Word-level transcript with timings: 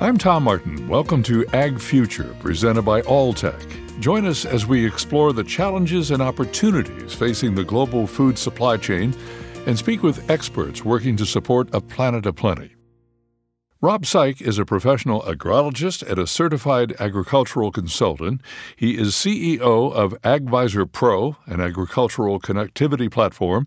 I'm 0.00 0.18
Tom 0.18 0.44
Martin. 0.44 0.88
Welcome 0.88 1.22
to 1.24 1.46
Ag 1.48 1.78
Future, 1.80 2.34
presented 2.40 2.82
by 2.82 3.02
Alltech. 3.02 4.00
Join 4.00 4.26
us 4.26 4.44
as 4.44 4.66
we 4.66 4.84
explore 4.84 5.32
the 5.32 5.44
challenges 5.44 6.10
and 6.10 6.20
opportunities 6.20 7.14
facing 7.14 7.54
the 7.54 7.62
global 7.62 8.06
food 8.06 8.36
supply 8.36 8.78
chain 8.78 9.14
and 9.66 9.78
speak 9.78 10.02
with 10.02 10.28
experts 10.28 10.84
working 10.84 11.16
to 11.18 11.26
support 11.26 11.72
a 11.72 11.80
planet 11.80 12.26
of 12.26 12.34
plenty. 12.34 12.74
Rob 13.80 14.04
Saik 14.04 14.40
is 14.40 14.58
a 14.58 14.64
professional 14.64 15.22
agrologist 15.22 16.08
and 16.08 16.18
a 16.18 16.26
certified 16.26 16.94
agricultural 17.00 17.70
consultant. 17.70 18.40
He 18.76 18.96
is 18.96 19.14
CEO 19.14 19.92
of 19.92 20.14
AgVisor 20.22 20.90
Pro, 20.90 21.36
an 21.46 21.60
agricultural 21.60 22.40
connectivity 22.40 23.10
platform, 23.10 23.66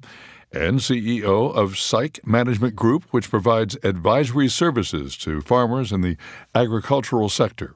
and 0.51 0.79
CEO 0.79 1.53
of 1.53 1.73
Saik 1.73 2.25
Management 2.25 2.75
Group, 2.75 3.05
which 3.11 3.29
provides 3.29 3.77
advisory 3.83 4.47
services 4.47 5.17
to 5.17 5.41
farmers 5.41 5.91
in 5.91 6.01
the 6.01 6.17
agricultural 6.53 7.29
sector. 7.29 7.75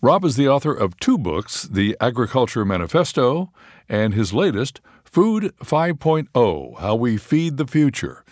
Rob 0.00 0.24
is 0.24 0.36
the 0.36 0.48
author 0.48 0.72
of 0.72 0.98
two 1.00 1.18
books, 1.18 1.64
The 1.64 1.96
Agriculture 2.00 2.64
Manifesto 2.64 3.52
and 3.88 4.14
his 4.14 4.32
latest, 4.32 4.80
Food 5.04 5.52
5.0 5.58 6.78
How 6.78 6.94
We 6.94 7.16
Feed 7.16 7.56
the 7.56 7.66
Future. 7.66 8.24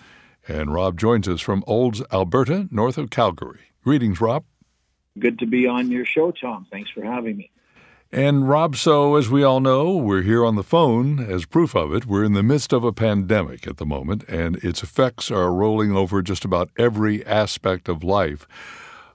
And 0.46 0.72
Rob 0.72 0.98
joins 0.98 1.26
us 1.26 1.40
from 1.40 1.64
Olds, 1.66 2.02
Alberta, 2.12 2.68
north 2.70 2.98
of 2.98 3.10
Calgary. 3.10 3.60
Greetings, 3.82 4.20
Rob. 4.20 4.44
Good 5.18 5.38
to 5.38 5.46
be 5.46 5.66
on 5.66 5.90
your 5.90 6.04
show, 6.04 6.32
Tom. 6.32 6.66
Thanks 6.70 6.90
for 6.90 7.02
having 7.02 7.36
me. 7.36 7.50
And 8.14 8.48
Rob, 8.48 8.76
so 8.76 9.16
as 9.16 9.28
we 9.28 9.42
all 9.42 9.58
know, 9.58 9.96
we're 9.96 10.22
here 10.22 10.44
on 10.44 10.54
the 10.54 10.62
phone 10.62 11.18
as 11.18 11.46
proof 11.46 11.74
of 11.74 11.92
it. 11.92 12.06
We're 12.06 12.22
in 12.22 12.34
the 12.34 12.44
midst 12.44 12.72
of 12.72 12.84
a 12.84 12.92
pandemic 12.92 13.66
at 13.66 13.78
the 13.78 13.84
moment, 13.84 14.22
and 14.28 14.54
its 14.58 14.84
effects 14.84 15.32
are 15.32 15.52
rolling 15.52 15.90
over 15.96 16.22
just 16.22 16.44
about 16.44 16.70
every 16.78 17.26
aspect 17.26 17.88
of 17.88 18.04
life. 18.04 18.46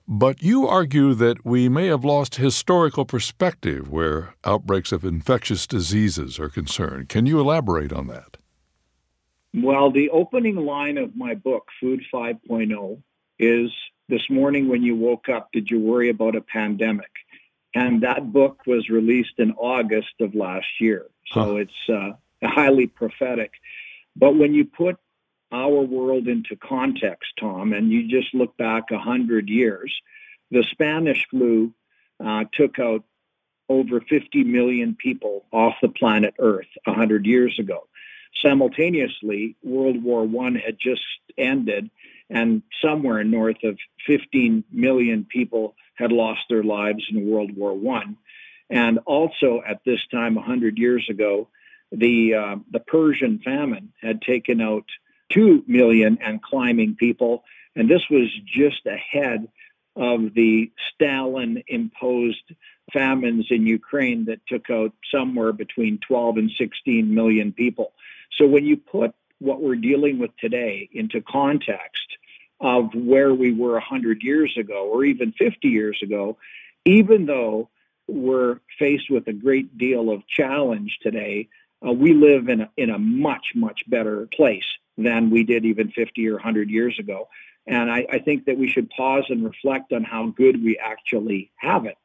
But 0.06 0.44
you 0.44 0.68
argue 0.68 1.14
that 1.14 1.46
we 1.46 1.70
may 1.70 1.88
have 1.88 2.04
lost 2.04 2.36
historical 2.36 3.06
perspective 3.06 3.90
where 3.90 4.36
outbreaks 4.44 4.92
of 4.92 5.06
infectious 5.06 5.66
diseases 5.66 6.38
are 6.38 6.50
concerned. 6.50 7.08
Can 7.08 7.26
you 7.26 7.40
elaborate 7.40 7.94
on 7.94 8.08
that? 8.08 8.36
Well, 9.54 9.92
the 9.92 10.10
opening 10.10 10.58
line 10.58 10.98
of 10.98 11.16
my 11.16 11.36
book, 11.36 11.70
Food 11.80 12.02
5.0, 12.14 13.02
is 13.40 13.72
This 14.10 14.30
morning 14.30 14.68
when 14.68 14.84
you 14.84 14.98
woke 14.98 15.30
up, 15.30 15.54
did 15.54 15.72
you 15.72 15.80
worry 15.80 16.10
about 16.10 16.36
a 16.36 16.42
pandemic? 16.42 17.12
And 17.76 18.02
that 18.02 18.32
book 18.32 18.62
was 18.66 18.90
released 18.90 19.34
in 19.38 19.52
August 19.54 20.14
of 20.20 20.34
last 20.34 20.68
year. 20.80 21.06
So 21.32 21.42
huh. 21.42 21.56
it's 21.56 21.90
uh, 21.90 22.12
highly 22.44 22.88
prophetic. 22.88 23.52
But 24.16 24.36
when 24.36 24.54
you 24.54 24.66
put 24.66 24.98
our 25.52 25.82
world 25.82 26.28
into 26.28 26.56
context, 26.56 27.32
Tom, 27.40 27.74
and 27.74 27.92
you 27.92 28.08
just 28.08 28.34
look 28.34 28.56
back 28.58 28.86
a 28.92 28.96
100 28.96 29.50
years, 29.50 29.94
the 30.52 30.64
Spanish 30.72 31.28
flu 31.30 31.74
uh, 32.24 32.46
took 32.52 32.80
out 32.80 33.04
over 33.68 34.02
50 34.02 34.44
million 34.44 34.96
people 34.96 35.46
off 35.52 35.76
the 35.82 35.90
planet 35.90 36.34
Earth 36.40 36.68
a 36.88 36.92
100 36.92 37.26
years 37.26 37.58
ago. 37.60 37.88
Simultaneously, 38.42 39.56
World 39.64 40.04
War 40.04 40.28
I 40.46 40.60
had 40.66 40.78
just 40.80 41.02
ended, 41.38 41.90
and 42.30 42.62
somewhere 42.82 43.24
north 43.24 43.64
of 43.64 43.78
15 44.06 44.64
million 44.72 45.26
people 45.26 45.76
had 46.00 46.12
lost 46.12 46.42
their 46.50 46.64
lives 46.64 47.06
in 47.12 47.30
World 47.30 47.56
War 47.56 47.78
I. 47.96 48.06
And 48.70 49.00
also 49.06 49.62
at 49.68 49.84
this 49.84 50.00
time, 50.08 50.36
100 50.36 50.78
years 50.78 51.08
ago, 51.10 51.50
the, 51.92 52.36
uh, 52.36 52.56
the 52.72 52.80
Persian 52.80 53.40
famine 53.40 53.92
had 54.02 54.22
taken 54.22 54.62
out 54.62 54.86
2 55.30 55.66
million 55.68 56.18
and 56.22 56.42
climbing 56.42 56.96
people. 56.96 57.44
And 57.76 57.90
this 57.90 58.10
was 58.10 58.30
just 58.46 58.86
ahead 58.86 59.48
of 59.96 60.34
the 60.34 60.72
Stalin 60.94 61.64
imposed 61.68 62.44
famines 62.94 63.48
in 63.50 63.68
Ukraine 63.68 64.26
that 64.26 64.46
took 64.48 64.70
out 64.70 64.94
somewhere 65.12 65.52
between 65.52 66.00
12 66.00 66.38
and 66.38 66.52
16 66.52 67.14
million 67.14 67.52
people. 67.52 67.92
So 68.38 68.48
when 68.48 68.66
you 68.66 68.78
put 68.78 69.14
what 69.40 69.62
we're 69.62 69.76
dealing 69.76 70.20
with 70.20 70.32
today 70.38 70.90
into 70.92 71.22
context 71.22 72.18
of 72.60 72.94
where 72.94 73.34
we 73.34 73.52
were 73.54 73.74
100 73.74 74.22
years 74.22 74.56
ago 74.58 74.90
or 74.90 75.04
even 75.06 75.32
50 75.34 75.68
years 75.68 76.00
ago, 76.04 76.38
even 76.86 77.26
though 77.26 77.70
we're 78.08 78.60
faced 78.78 79.10
with 79.10 79.28
a 79.28 79.34
great 79.34 79.78
deal 79.78 80.10
of 80.10 80.28
challenge 80.28 81.00
today, 81.02 81.48
uh, 81.86 81.92
we 81.92 82.14
live 82.14 82.50
in 82.50 82.62
a, 82.62 82.70
in 82.76 82.90
a 82.90 83.00
much, 83.00 83.54
much 83.56 83.84
better 83.88 84.28
place 84.34 84.66
than 84.98 85.30
we 85.30 85.44
did 85.44 85.66
even 85.66 85.92
50 85.92 86.28
or 86.28 86.34
100 86.34 86.70
years 86.70 86.98
ago. 87.00 87.30
And 87.66 87.90
I, 87.90 88.06
I 88.12 88.20
think 88.20 88.46
that 88.46 88.58
we 88.58 88.68
should 88.68 88.90
pause 88.90 89.26
and 89.30 89.44
reflect 89.44 89.94
on 89.94 90.04
how 90.04 90.28
good 90.28 90.62
we 90.62 90.78
actually 90.78 91.52
have 91.58 91.86
it. 91.86 91.98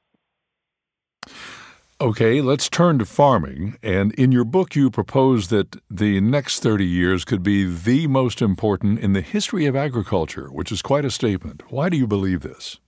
Okay, 2.01 2.41
let's 2.41 2.69
turn 2.69 2.99
to 2.99 3.05
farming. 3.05 3.79
And 3.81 4.13
in 4.15 4.33
your 4.33 4.45
book, 4.45 4.75
you 4.75 4.91
propose 4.91 5.49
that 5.49 5.77
the 5.89 6.21
next 6.21 6.61
30 6.61 6.85
years 6.85 7.25
could 7.25 7.43
be 7.43 7.65
the 7.65 8.09
most 8.09 8.43
important 8.43 8.99
in 8.99 9.13
the 9.13 9.21
history 9.21 9.67
of 9.67 9.77
agriculture, 9.77 10.49
which 10.49 10.73
is 10.73 10.83
quite 10.83 11.05
a 11.05 11.11
statement. 11.11 11.63
Why 11.71 11.89
do 11.89 11.97
you 11.97 12.09
believe 12.09 12.41
this? 12.41 12.79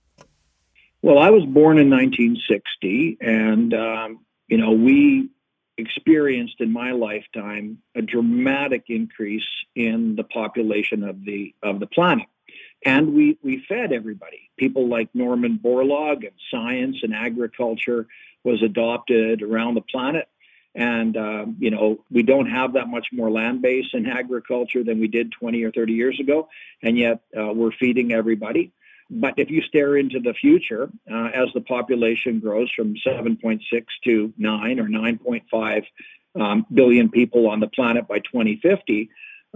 Well, 1.01 1.19
I 1.19 1.29
was 1.29 1.45
born 1.45 1.77
in 1.77 1.89
1960, 1.89 3.17
and, 3.21 3.73
um, 3.73 4.25
you 4.49 4.57
know, 4.57 4.71
we 4.71 5.29
experienced 5.77 6.55
in 6.59 6.73
my 6.73 6.91
lifetime 6.91 7.77
a 7.95 8.01
dramatic 8.01 8.85
increase 8.89 9.47
in 9.75 10.15
the 10.15 10.23
population 10.23 11.03
of 11.03 11.23
the 11.23 11.53
of 11.63 11.79
the 11.79 11.87
planet. 11.87 12.25
And 12.85 13.13
we, 13.13 13.37
we 13.43 13.63
fed 13.67 13.91
everybody. 13.91 14.49
People 14.57 14.87
like 14.87 15.09
Norman 15.13 15.59
Borlaug 15.63 16.17
and 16.17 16.33
science 16.51 16.97
and 17.01 17.13
agriculture 17.13 18.07
was 18.47 18.63
adopted 18.63 19.41
around 19.41 19.75
the 19.75 19.81
planet. 19.81 20.29
And, 20.73 21.17
um, 21.17 21.57
you 21.59 21.69
know, 21.69 22.05
we 22.09 22.23
don't 22.23 22.49
have 22.49 22.73
that 22.73 22.87
much 22.87 23.07
more 23.11 23.29
land 23.29 23.61
base 23.61 23.87
in 23.93 24.05
agriculture 24.05 24.83
than 24.83 24.99
we 24.99 25.07
did 25.07 25.33
20 25.33 25.63
or 25.63 25.71
30 25.71 25.93
years 25.93 26.19
ago. 26.19 26.47
And 26.81 26.97
yet 26.97 27.19
uh, 27.37 27.51
we're 27.53 27.71
feeding 27.71 28.13
everybody. 28.13 28.71
But 29.09 29.33
if 29.37 29.49
you 29.49 29.61
stare 29.63 29.97
into 29.97 30.19
the 30.19 30.33
future, 30.33 30.89
uh, 31.11 31.29
as 31.33 31.49
the 31.53 31.61
population 31.61 32.39
grows 32.39 32.71
from 32.71 32.95
7.6 32.95 33.61
to 34.05 34.33
9 34.37 34.79
or 34.79 34.87
9.5 34.87 35.83
um, 36.39 36.65
billion 36.73 37.09
people 37.09 37.49
on 37.49 37.59
the 37.59 37.67
planet 37.67 38.07
by 38.07 38.19
2050, 38.19 39.09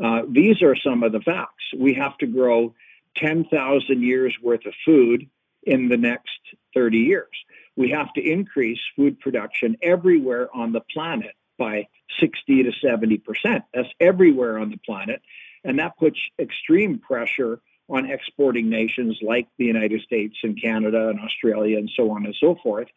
uh, 0.03 0.23
these 0.27 0.61
are 0.61 0.75
some 0.75 1.03
of 1.03 1.11
the 1.11 1.21
facts. 1.21 1.63
We 1.77 1.93
have 1.93 2.17
to 2.17 2.27
grow 2.27 2.73
10,000 3.17 4.01
years 4.01 4.35
worth 4.41 4.65
of 4.65 4.73
food 4.85 5.29
in 5.63 5.87
the 5.89 5.97
next 5.97 6.39
30 6.73 6.97
years 6.97 7.27
we 7.75 7.89
have 7.91 8.11
to 8.13 8.21
increase 8.21 8.79
food 8.95 9.19
production 9.19 9.77
everywhere 9.81 10.49
on 10.55 10.71
the 10.71 10.81
planet 10.81 11.35
by 11.57 11.87
60 12.19 12.63
to 12.63 12.71
70 12.71 13.17
percent. 13.19 13.63
That's 13.73 13.89
everywhere 13.99 14.57
on 14.59 14.71
the 14.71 14.77
planet. 14.77 15.21
And 15.63 15.79
that 15.79 15.97
puts 15.97 16.19
extreme 16.39 16.99
pressure 16.99 17.61
on 17.89 18.09
exporting 18.09 18.69
nations 18.69 19.19
like 19.21 19.47
the 19.57 19.65
United 19.65 20.01
States 20.01 20.37
and 20.43 20.59
Canada 20.59 21.09
and 21.09 21.19
Australia 21.19 21.77
and 21.77 21.91
so 21.95 22.11
on 22.11 22.25
and 22.25 22.35
so 22.39 22.55
forth. 22.63 22.87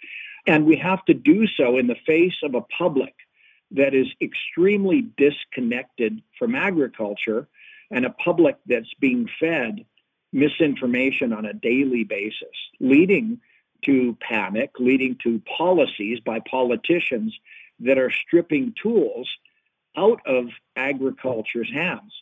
And 0.47 0.67
we 0.67 0.77
have 0.77 1.05
to 1.07 1.15
do 1.15 1.47
so 1.47 1.79
in 1.79 1.87
the 1.87 1.97
face 2.07 2.37
of 2.43 2.55
a 2.55 2.61
public 2.61 3.15
that 3.73 3.95
is 3.95 4.07
extremely 4.21 5.03
disconnected 5.17 6.23
from 6.39 6.55
agriculture 6.55 7.49
and 7.91 8.05
a 8.05 8.11
public 8.11 8.57
that's 8.67 8.93
being 9.01 9.29
fed 9.41 9.85
misinformation 10.33 11.33
on 11.33 11.45
a 11.45 11.53
daily 11.53 12.05
basis, 12.05 12.57
leading 12.81 13.41
to 13.85 14.17
panic, 14.21 14.71
leading 14.79 15.17
to 15.23 15.41
policies 15.57 16.21
by 16.21 16.41
politicians 16.41 17.39
that 17.81 17.99
are 17.99 18.11
stripping 18.11 18.75
tools 18.81 19.29
out 19.97 20.21
of 20.27 20.47
agriculture's 20.77 21.71
hands. 21.73 22.13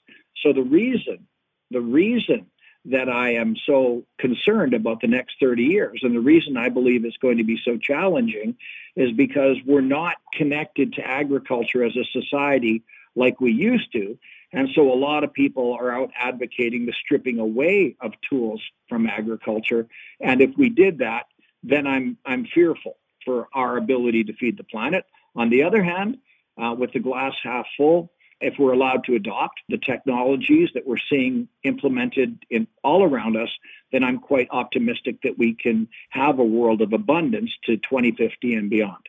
So 0.42 0.52
the 0.52 0.62
reason, 0.62 1.26
the 1.70 1.80
reason 1.80 2.46
that 2.84 3.08
I 3.08 3.34
am 3.34 3.54
so 3.64 4.04
concerned 4.18 4.74
about 4.74 5.00
the 5.00 5.06
next 5.06 5.36
30 5.40 5.62
years 5.62 6.00
and 6.02 6.14
the 6.14 6.20
reason 6.20 6.56
I 6.56 6.68
believe 6.68 7.04
it's 7.04 7.16
going 7.16 7.38
to 7.38 7.44
be 7.44 7.60
so 7.64 7.76
challenging 7.76 8.56
is 8.96 9.12
because 9.12 9.56
we're 9.64 9.80
not 9.80 10.16
connected 10.34 10.94
to 10.94 11.06
agriculture 11.06 11.84
as 11.84 11.96
a 11.96 12.04
society 12.04 12.82
like 13.14 13.40
we 13.40 13.52
used 13.52 13.92
to. 13.92 14.18
And 14.52 14.68
so 14.74 14.92
a 14.92 14.94
lot 14.94 15.24
of 15.24 15.32
people 15.32 15.72
are 15.74 15.92
out 15.92 16.10
advocating 16.16 16.86
the 16.86 16.92
stripping 16.92 17.38
away 17.38 17.96
of 18.00 18.12
tools 18.28 18.60
from 18.88 19.06
agriculture. 19.06 19.86
And 20.20 20.40
if 20.42 20.50
we 20.58 20.68
did 20.68 20.98
that, 20.98 21.26
then 21.62 21.86
I'm 21.86 22.16
I'm 22.24 22.46
fearful 22.46 22.96
for 23.24 23.48
our 23.54 23.76
ability 23.76 24.24
to 24.24 24.32
feed 24.34 24.56
the 24.56 24.64
planet. 24.64 25.04
On 25.36 25.48
the 25.48 25.62
other 25.62 25.82
hand, 25.82 26.18
uh, 26.60 26.74
with 26.76 26.92
the 26.92 26.98
glass 26.98 27.34
half 27.42 27.66
full, 27.76 28.12
if 28.40 28.58
we're 28.58 28.72
allowed 28.72 29.04
to 29.04 29.14
adopt 29.14 29.60
the 29.68 29.78
technologies 29.78 30.70
that 30.74 30.86
we're 30.86 30.96
seeing 31.08 31.48
implemented 31.62 32.44
in 32.50 32.66
all 32.82 33.04
around 33.04 33.36
us, 33.36 33.50
then 33.92 34.02
I'm 34.02 34.18
quite 34.18 34.48
optimistic 34.50 35.22
that 35.22 35.38
we 35.38 35.54
can 35.54 35.88
have 36.10 36.38
a 36.38 36.44
world 36.44 36.82
of 36.82 36.92
abundance 36.92 37.52
to 37.64 37.76
2050 37.76 38.54
and 38.54 38.68
beyond. 38.68 39.08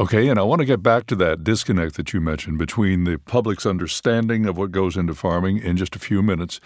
Okay, 0.00 0.28
and 0.28 0.38
I 0.38 0.44
want 0.44 0.60
to 0.60 0.64
get 0.64 0.80
back 0.80 1.06
to 1.06 1.16
that 1.16 1.42
disconnect 1.42 1.96
that 1.96 2.12
you 2.12 2.20
mentioned 2.20 2.56
between 2.56 3.02
the 3.02 3.18
public's 3.18 3.66
understanding 3.66 4.46
of 4.46 4.56
what 4.56 4.70
goes 4.70 4.96
into 4.96 5.12
farming 5.12 5.58
in 5.58 5.76
just 5.76 5.96
a 5.96 5.98
few 5.98 6.22
minutes. 6.22 6.60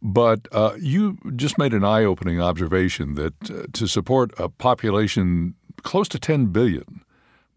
But 0.00 0.46
uh, 0.52 0.74
you 0.78 1.18
just 1.34 1.58
made 1.58 1.74
an 1.74 1.82
eye 1.82 2.04
opening 2.04 2.40
observation 2.40 3.14
that 3.14 3.50
uh, 3.50 3.66
to 3.72 3.88
support 3.88 4.32
a 4.38 4.48
population 4.48 5.56
close 5.82 6.06
to 6.10 6.20
10 6.20 6.46
billion 6.46 7.04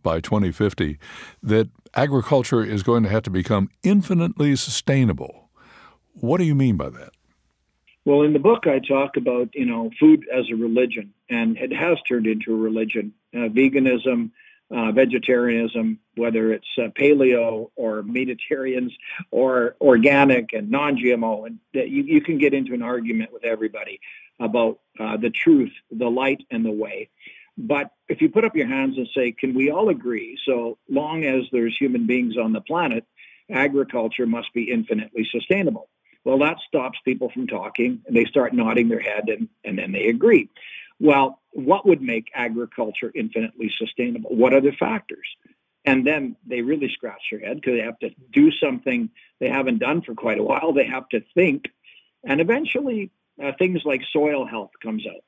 by 0.01 0.19
2050, 0.19 0.97
that 1.43 1.69
agriculture 1.93 2.63
is 2.63 2.81
going 2.81 3.03
to 3.03 3.09
have 3.09 3.23
to 3.23 3.29
become 3.29 3.69
infinitely 3.83 4.55
sustainable. 4.55 5.49
What 6.13 6.39
do 6.39 6.43
you 6.43 6.55
mean 6.55 6.75
by 6.75 6.89
that? 6.89 7.11
Well, 8.03 8.23
in 8.23 8.33
the 8.33 8.39
book, 8.39 8.65
I 8.65 8.79
talk 8.79 9.15
about 9.15 9.49
you 9.53 9.65
know 9.65 9.91
food 9.99 10.25
as 10.33 10.45
a 10.51 10.55
religion, 10.55 11.13
and 11.29 11.55
it 11.57 11.71
has 11.71 11.99
turned 12.07 12.25
into 12.25 12.51
a 12.51 12.57
religion. 12.57 13.13
Uh, 13.31 13.49
veganism, 13.49 14.31
uh, 14.71 14.91
vegetarianism, 14.91 15.99
whether 16.15 16.53
it's 16.53 16.67
uh, 16.77 16.89
paleo 16.89 17.71
or 17.75 18.03
meditarians 18.03 18.91
or 19.31 19.75
organic 19.81 20.53
and 20.53 20.69
non-GMO, 20.69 21.47
and 21.47 21.59
that 21.73 21.89
you, 21.89 22.03
you 22.03 22.21
can 22.21 22.37
get 22.37 22.53
into 22.53 22.73
an 22.73 22.81
argument 22.83 23.33
with 23.33 23.43
everybody 23.43 23.99
about 24.39 24.79
uh, 24.99 25.17
the 25.17 25.29
truth, 25.29 25.71
the 25.91 26.09
light, 26.09 26.45
and 26.51 26.63
the 26.63 26.71
way. 26.71 27.09
But 27.57 27.91
if 28.07 28.21
you 28.21 28.29
put 28.29 28.45
up 28.45 28.55
your 28.55 28.67
hands 28.67 28.97
and 28.97 29.07
say, 29.13 29.31
can 29.31 29.53
we 29.53 29.69
all 29.69 29.89
agree, 29.89 30.37
so 30.45 30.77
long 30.87 31.25
as 31.25 31.43
there's 31.51 31.77
human 31.77 32.05
beings 32.05 32.37
on 32.37 32.53
the 32.53 32.61
planet, 32.61 33.05
agriculture 33.51 34.25
must 34.25 34.53
be 34.53 34.71
infinitely 34.71 35.27
sustainable? 35.31 35.89
Well, 36.23 36.37
that 36.39 36.57
stops 36.67 36.99
people 37.03 37.29
from 37.29 37.47
talking, 37.47 38.01
and 38.05 38.15
they 38.15 38.25
start 38.25 38.53
nodding 38.53 38.87
their 38.87 38.99
head, 38.99 39.29
and, 39.29 39.49
and 39.65 39.77
then 39.77 39.91
they 39.91 40.07
agree. 40.07 40.49
Well, 40.99 41.39
what 41.51 41.85
would 41.85 42.01
make 42.01 42.29
agriculture 42.33 43.11
infinitely 43.15 43.71
sustainable? 43.77 44.35
What 44.35 44.53
are 44.53 44.61
the 44.61 44.71
factors? 44.71 45.27
And 45.85 46.05
then 46.05 46.35
they 46.45 46.61
really 46.61 46.89
scratch 46.89 47.21
their 47.31 47.39
head 47.39 47.55
because 47.55 47.73
they 47.73 47.85
have 47.85 47.99
to 47.99 48.11
do 48.31 48.51
something 48.51 49.09
they 49.39 49.49
haven't 49.49 49.79
done 49.79 50.01
for 50.01 50.13
quite 50.13 50.37
a 50.37 50.43
while. 50.43 50.73
They 50.73 50.85
have 50.85 51.07
to 51.09 51.21
think. 51.33 51.69
And 52.23 52.41
eventually, 52.41 53.11
uh, 53.41 53.53
things 53.57 53.81
like 53.85 54.01
soil 54.11 54.45
health 54.45 54.71
comes 54.83 55.05
out 55.07 55.23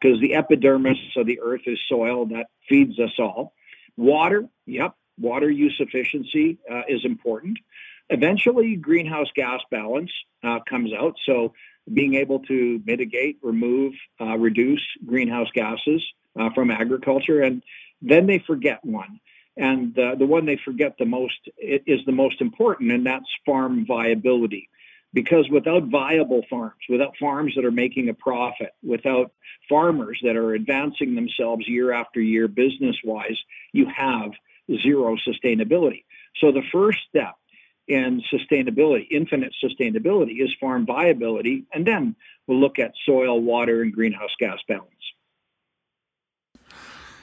because 0.00 0.18
uh, 0.18 0.20
the 0.20 0.34
epidermis 0.34 0.98
of 1.16 1.26
the 1.26 1.40
earth 1.40 1.62
is 1.66 1.78
soil 1.88 2.26
that 2.26 2.46
feeds 2.68 2.98
us 2.98 3.12
all. 3.18 3.52
Water, 3.96 4.48
yep, 4.64 4.94
water 5.18 5.50
use 5.50 5.76
efficiency 5.80 6.58
uh, 6.70 6.82
is 6.88 7.04
important. 7.04 7.58
Eventually, 8.08 8.76
greenhouse 8.76 9.28
gas 9.34 9.60
balance 9.70 10.12
uh, 10.44 10.60
comes 10.68 10.92
out. 10.92 11.16
So 11.24 11.54
being 11.92 12.14
able 12.14 12.40
to 12.40 12.80
mitigate, 12.84 13.38
remove, 13.42 13.92
uh, 14.20 14.36
reduce 14.36 14.82
greenhouse 15.04 15.48
gases 15.54 16.04
uh, 16.38 16.50
from 16.54 16.70
agriculture. 16.70 17.42
And 17.42 17.62
then 18.02 18.26
they 18.26 18.38
forget 18.38 18.84
one. 18.84 19.20
And 19.56 19.98
uh, 19.98 20.16
the 20.16 20.26
one 20.26 20.44
they 20.44 20.58
forget 20.62 20.96
the 20.98 21.06
most 21.06 21.48
is 21.58 22.00
the 22.04 22.12
most 22.12 22.40
important, 22.42 22.92
and 22.92 23.06
that's 23.06 23.28
farm 23.46 23.86
viability. 23.86 24.68
Because 25.14 25.48
without 25.48 25.84
viable 25.84 26.42
farms, 26.50 26.82
without 26.90 27.16
farms 27.16 27.54
that 27.54 27.64
are 27.64 27.70
making 27.70 28.10
a 28.10 28.14
profit, 28.14 28.72
without 28.82 29.32
farmers 29.66 30.20
that 30.22 30.36
are 30.36 30.52
advancing 30.52 31.14
themselves 31.14 31.66
year 31.66 31.92
after 31.92 32.20
year 32.20 32.48
business 32.48 32.96
wise, 33.02 33.38
you 33.72 33.86
have 33.86 34.32
zero 34.82 35.16
sustainability. 35.16 36.04
So 36.38 36.52
the 36.52 36.64
first 36.70 36.98
step 37.08 37.36
in 37.88 38.22
sustainability, 38.32 39.06
infinite 39.10 39.52
sustainability, 39.62 40.42
is 40.42 40.54
farm 40.60 40.86
viability, 40.86 41.64
and 41.72 41.86
then 41.86 42.16
we'll 42.46 42.60
look 42.60 42.78
at 42.78 42.92
soil, 43.04 43.40
water, 43.40 43.82
and 43.82 43.92
greenhouse 43.92 44.34
gas 44.38 44.58
balance. 44.68 44.90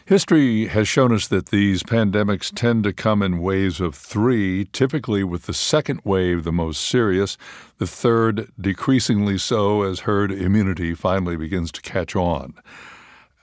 History 0.05 0.67
has 0.67 0.89
shown 0.89 1.13
us 1.13 1.29
that 1.29 1.45
these 1.45 1.81
pandemics 1.81 2.53
tend 2.53 2.83
to 2.83 2.91
come 2.91 3.21
in 3.21 3.39
waves 3.39 3.79
of 3.79 3.95
three, 3.95 4.65
typically 4.65 5.23
with 5.23 5.43
the 5.43 5.53
second 5.53 6.01
wave 6.03 6.43
the 6.43 6.51
most 6.51 6.81
serious, 6.81 7.37
the 7.77 7.87
third 7.87 8.51
decreasingly 8.59 9.37
so 9.37 9.83
as 9.83 10.01
herd 10.01 10.29
immunity 10.29 10.93
finally 10.93 11.37
begins 11.37 11.71
to 11.71 11.81
catch 11.81 12.17
on. 12.17 12.53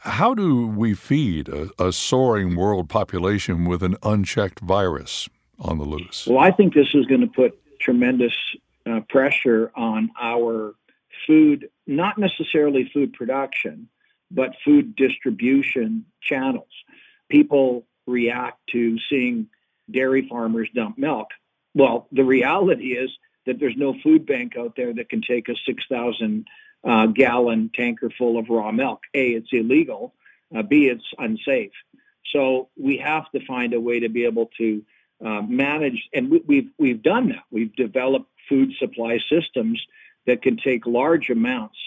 How 0.01 0.35
do 0.35 0.67
we 0.67 0.93
feed 0.93 1.49
a, 1.49 1.71
a 1.79 1.93
soaring 1.93 2.57
world 2.57 2.91
population 2.91 3.65
with 3.65 3.83
an 3.83 3.97
unchecked 4.03 4.61
virus? 4.61 5.31
On 5.61 5.79
the 5.79 5.85
loose? 5.85 6.27
Well, 6.27 6.39
I 6.39 6.51
think 6.51 6.75
this 6.75 6.95
is 6.95 7.07
going 7.07 7.21
to 7.21 7.27
put 7.27 7.59
tremendous 7.81 8.35
uh, 8.87 9.01
pressure 9.09 9.71
on 9.75 10.11
our 10.21 10.75
food, 11.27 11.69
not 11.87 12.19
necessarily 12.19 12.91
food 12.93 13.13
production, 13.13 13.89
but 14.31 14.55
food 14.65 14.97
distribution 14.97 16.07
channels. 16.23 16.71
People 17.29 17.87
react 18.07 18.59
to 18.71 18.99
seeing 19.09 19.49
dairy 19.91 20.27
farmers 20.29 20.69
dump 20.75 20.99
milk. 20.99 21.29
Well, 21.75 22.09
the 22.13 22.25
reality 22.25 22.93
is 22.93 23.11
that 23.47 23.59
there's 23.59 23.77
no 23.77 23.95
food 24.03 24.27
bank 24.27 24.57
out 24.57 24.75
there 24.77 24.93
that 24.95 25.09
can 25.09 25.23
take 25.23 25.49
a 25.49 25.55
6,000 25.67 26.47
uh, 26.83 27.07
gallon 27.07 27.71
tanker 27.75 28.11
full 28.17 28.39
of 28.39 28.49
raw 28.49 28.73
milk. 28.73 29.01
A, 29.15 29.31
it's 29.31 29.49
illegal. 29.53 30.15
Uh, 30.55 30.63
B, 30.63 30.87
it's 30.87 31.05
unsafe. 31.19 31.73
So 32.33 32.69
we 32.77 32.99
have 32.99 33.31
to 33.33 33.45
find 33.47 33.75
a 33.75 33.81
way 33.81 34.01
to 34.01 34.09
be 34.09 34.25
able 34.25 34.51
to 34.59 34.83
uh, 35.25 35.43
managed, 35.43 36.09
and 36.13 36.31
we, 36.31 36.43
we've 36.47 36.71
we've 36.79 37.03
done 37.03 37.29
that. 37.29 37.45
We've 37.51 37.75
developed 37.75 38.31
food 38.49 38.73
supply 38.79 39.19
systems 39.31 39.85
that 40.27 40.43
can 40.43 40.57
take 40.57 40.87
large 40.87 41.31
amounts 41.31 41.79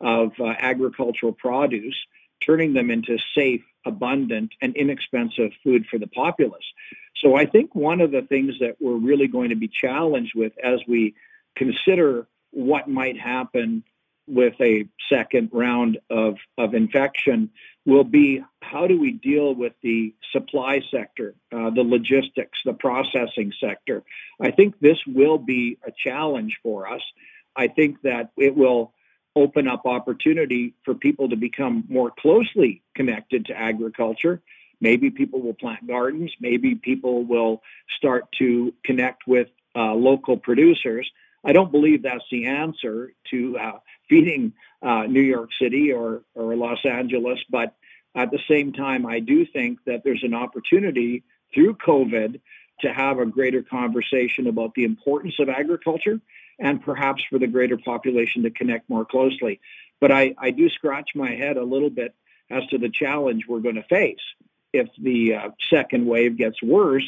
of 0.00 0.32
uh, 0.40 0.54
agricultural 0.58 1.32
produce, 1.32 1.96
turning 2.44 2.74
them 2.74 2.90
into 2.90 3.18
safe, 3.34 3.62
abundant, 3.86 4.52
and 4.60 4.74
inexpensive 4.76 5.52
food 5.62 5.86
for 5.90 5.98
the 5.98 6.06
populace. 6.06 6.64
So 7.16 7.36
I 7.36 7.46
think 7.46 7.74
one 7.74 8.00
of 8.00 8.10
the 8.10 8.22
things 8.22 8.54
that 8.60 8.76
we're 8.80 8.96
really 8.96 9.28
going 9.28 9.50
to 9.50 9.56
be 9.56 9.68
challenged 9.68 10.32
with 10.34 10.52
as 10.62 10.80
we 10.88 11.14
consider 11.54 12.26
what 12.50 12.88
might 12.88 13.18
happen 13.18 13.84
with 14.26 14.54
a 14.60 14.86
second 15.08 15.50
round 15.52 15.98
of, 16.10 16.36
of 16.56 16.74
infection 16.74 17.50
will 17.84 18.04
be 18.04 18.42
how 18.60 18.86
do 18.86 18.98
we 18.98 19.12
deal 19.12 19.54
with 19.54 19.72
the 19.82 20.14
supply 20.30 20.80
sector, 20.90 21.34
uh, 21.52 21.70
the 21.70 21.82
logistics, 21.82 22.60
the 22.64 22.72
processing 22.72 23.52
sector. 23.60 24.02
I 24.40 24.50
think 24.52 24.78
this 24.80 24.98
will 25.06 25.38
be 25.38 25.78
a 25.86 25.90
challenge 25.90 26.60
for 26.62 26.88
us. 26.88 27.02
I 27.56 27.68
think 27.68 28.02
that 28.02 28.30
it 28.36 28.56
will 28.56 28.94
open 29.34 29.66
up 29.66 29.86
opportunity 29.86 30.74
for 30.84 30.94
people 30.94 31.28
to 31.30 31.36
become 31.36 31.84
more 31.88 32.10
closely 32.10 32.82
connected 32.94 33.46
to 33.46 33.58
agriculture. 33.58 34.42
Maybe 34.80 35.10
people 35.10 35.40
will 35.40 35.54
plant 35.54 35.86
gardens. 35.86 36.32
Maybe 36.40 36.74
people 36.74 37.24
will 37.24 37.62
start 37.96 38.24
to 38.38 38.74
connect 38.84 39.26
with 39.26 39.48
uh, 39.74 39.94
local 39.94 40.36
producers. 40.36 41.10
I 41.44 41.52
don't 41.52 41.72
believe 41.72 42.02
that's 42.02 42.24
the 42.30 42.46
answer 42.46 43.14
to 43.30 43.58
uh, 43.58 43.78
feeding 44.08 44.52
uh, 44.82 45.04
New 45.04 45.20
York 45.22 45.50
City 45.60 45.92
or, 45.92 46.22
or 46.34 46.56
Los 46.56 46.84
Angeles, 46.84 47.38
but 47.50 47.74
at 48.14 48.30
the 48.30 48.40
same 48.48 48.72
time, 48.72 49.06
I 49.06 49.20
do 49.20 49.46
think 49.46 49.78
that 49.86 50.02
there's 50.04 50.22
an 50.22 50.34
opportunity 50.34 51.22
through 51.54 51.76
COVID 51.76 52.40
to 52.80 52.92
have 52.92 53.18
a 53.18 53.26
greater 53.26 53.62
conversation 53.62 54.46
about 54.46 54.74
the 54.74 54.84
importance 54.84 55.34
of 55.38 55.48
agriculture 55.48 56.20
and 56.58 56.82
perhaps 56.82 57.22
for 57.30 57.38
the 57.38 57.46
greater 57.46 57.78
population 57.78 58.42
to 58.42 58.50
connect 58.50 58.88
more 58.90 59.04
closely. 59.04 59.60
But 60.00 60.12
I, 60.12 60.34
I 60.38 60.50
do 60.50 60.68
scratch 60.68 61.10
my 61.14 61.34
head 61.34 61.56
a 61.56 61.64
little 61.64 61.90
bit 61.90 62.14
as 62.50 62.66
to 62.66 62.78
the 62.78 62.90
challenge 62.90 63.44
we're 63.48 63.60
going 63.60 63.76
to 63.76 63.84
face 63.84 64.20
if 64.72 64.88
the 65.00 65.34
uh, 65.34 65.48
second 65.70 66.06
wave 66.06 66.36
gets 66.36 66.62
worse 66.62 67.06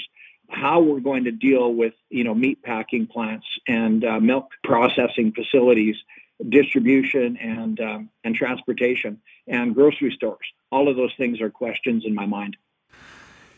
how 0.51 0.81
we're 0.81 1.01
going 1.01 1.25
to 1.25 1.33
deal 1.33 1.73
with 1.73 1.95
you 2.11 2.25
know 2.25 2.35
meat 2.35 2.63
packing 2.63 3.07
plants 3.07 3.47
and 3.67 4.05
uh, 4.05 4.21
milk 4.21 4.51
processing 4.63 5.33
facilities 5.33 5.97
distribution 6.49 7.37
and 7.37 7.81
um, 7.81 8.11
and 8.25 8.35
transportation 8.35 9.21
and 9.47 9.75
grocery 9.75 10.13
stores. 10.13 10.47
All 10.71 10.89
of 10.89 10.97
those 10.97 11.13
things 11.17 11.41
are 11.41 11.51
questions 11.51 12.05
in 12.07 12.15
my 12.15 12.27
mind. 12.27 12.57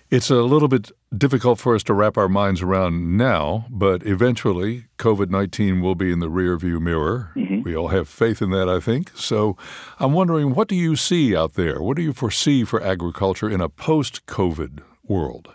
It's 0.08 0.30
a 0.30 0.42
little 0.42 0.68
bit 0.68 0.92
difficult 1.16 1.58
for 1.58 1.74
us 1.74 1.82
to 1.84 1.94
wrap 1.94 2.16
our 2.16 2.28
minds 2.28 2.62
around 2.62 3.16
now, 3.16 3.66
but 3.68 4.06
eventually 4.06 4.84
COVID 4.98 5.30
19 5.30 5.80
will 5.80 5.96
be 5.96 6.12
in 6.12 6.20
the 6.20 6.30
rearview 6.30 6.80
mirror. 6.80 7.32
Mm-hmm. 7.34 7.62
We 7.62 7.74
all 7.74 7.88
have 7.88 8.08
faith 8.08 8.40
in 8.40 8.50
that, 8.50 8.68
I 8.68 8.78
think. 8.78 9.10
So 9.16 9.56
I'm 9.98 10.12
wondering, 10.12 10.54
what 10.54 10.68
do 10.68 10.76
you 10.76 10.94
see 10.94 11.34
out 11.36 11.54
there? 11.54 11.82
What 11.82 11.96
do 11.96 12.04
you 12.04 12.12
foresee 12.12 12.62
for 12.62 12.80
agriculture 12.80 13.50
in 13.50 13.60
a 13.60 13.68
post 13.68 14.26
COVID 14.26 14.80
world? 15.02 15.52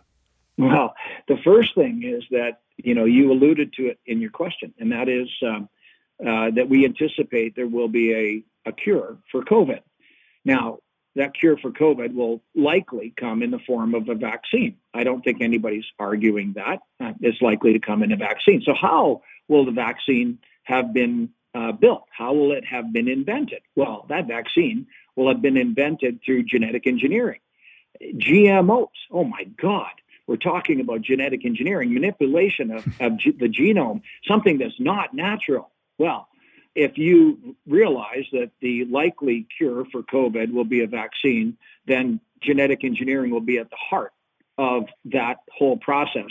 Well, 0.58 0.96
the 1.30 1.38
first 1.46 1.74
thing 1.74 2.04
is 2.04 2.24
that, 2.32 2.60
you 2.76 2.94
know, 2.94 3.06
you 3.06 3.32
alluded 3.32 3.72
to 3.74 3.88
it 3.88 4.00
in 4.06 4.20
your 4.20 4.32
question, 4.32 4.74
and 4.80 4.92
that 4.92 5.08
is 5.08 5.30
um, 5.48 5.70
uh, 6.26 6.52
that 6.52 6.70
we 6.70 6.86
anticipate 6.86 7.56
there 7.56 7.68
will 7.68 7.88
be 7.88 8.14
a, 8.14 8.70
a 8.70 8.72
cure 8.72 9.18
for 9.32 9.44
COVID. 9.44 9.82
Now, 10.46 10.80
that 11.16 11.34
cure 11.34 11.58
for 11.58 11.72
COVID 11.72 12.14
will 12.14 12.42
likely 12.56 13.14
come 13.18 13.44
in 13.44 13.52
the 13.52 13.60
form 13.60 13.94
of 13.96 14.08
a 14.08 14.16
vaccine. 14.16 14.78
I 14.94 15.04
don't 15.04 15.22
think 15.22 15.42
anybody's 15.42 15.86
arguing 16.00 16.54
that. 16.54 16.80
Uh, 17.00 17.14
it's 17.22 17.42
likely 17.42 17.74
to 17.74 17.80
come 17.80 18.02
in 18.04 18.12
a 18.12 18.18
vaccine. 18.18 18.62
So, 18.66 18.74
how 18.74 19.22
will 19.48 19.66
the 19.66 19.72
vaccine 19.72 20.40
have 20.64 20.94
been 20.94 21.30
uh, 21.54 21.74
built? 21.74 22.06
How 22.12 22.34
will 22.34 22.54
it 22.54 22.66
have 22.66 22.94
been 22.94 23.08
invented? 23.08 23.62
Well, 23.76 24.06
that 24.10 24.28
vaccine 24.28 24.88
will 25.16 25.28
have 25.28 25.42
been 25.42 25.58
invented 25.58 26.22
through 26.26 26.44
genetic 26.44 26.88
engineering. 26.88 27.40
GMOs, 28.02 28.88
oh 29.12 29.26
my 29.26 29.44
God, 29.62 29.92
we're 30.28 30.38
talking 30.38 30.80
about 30.80 31.02
genetic 31.02 31.46
engineering, 31.46 31.94
manipulation 31.94 32.72
of, 32.72 32.86
of 33.02 33.18
the 33.18 33.50
genome, 33.50 34.02
something 34.26 34.60
that's 34.60 34.80
not 34.80 35.14
natural. 35.14 35.71
Well, 35.98 36.28
if 36.76 36.98
you 36.98 37.56
realize 37.68 38.26
that 38.32 38.52
the 38.62 38.86
likely 38.86 39.48
cure 39.58 39.86
for 39.92 40.04
COVID 40.04 40.54
will 40.54 40.66
be 40.66 40.82
a 40.82 40.88
vaccine, 40.88 41.58
then 41.86 42.22
genetic 42.42 42.84
engineering 42.84 43.32
will 43.32 43.42
be 43.42 43.58
at 43.58 43.70
the 43.70 43.78
heart 43.78 44.14
of 44.58 44.86
that 45.06 45.38
whole 45.52 45.78
process. 45.78 46.30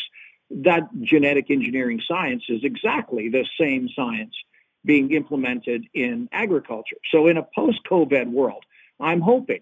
That 0.50 0.88
genetic 1.02 1.50
engineering 1.50 2.00
science 2.06 2.44
is 2.48 2.64
exactly 2.64 3.28
the 3.28 3.46
same 3.58 3.88
science 3.94 4.34
being 4.84 5.12
implemented 5.12 5.86
in 5.92 6.28
agriculture. 6.32 6.96
So, 7.10 7.26
in 7.26 7.36
a 7.36 7.46
post 7.54 7.80
COVID 7.88 8.30
world, 8.30 8.64
I'm 8.98 9.20
hoping 9.20 9.60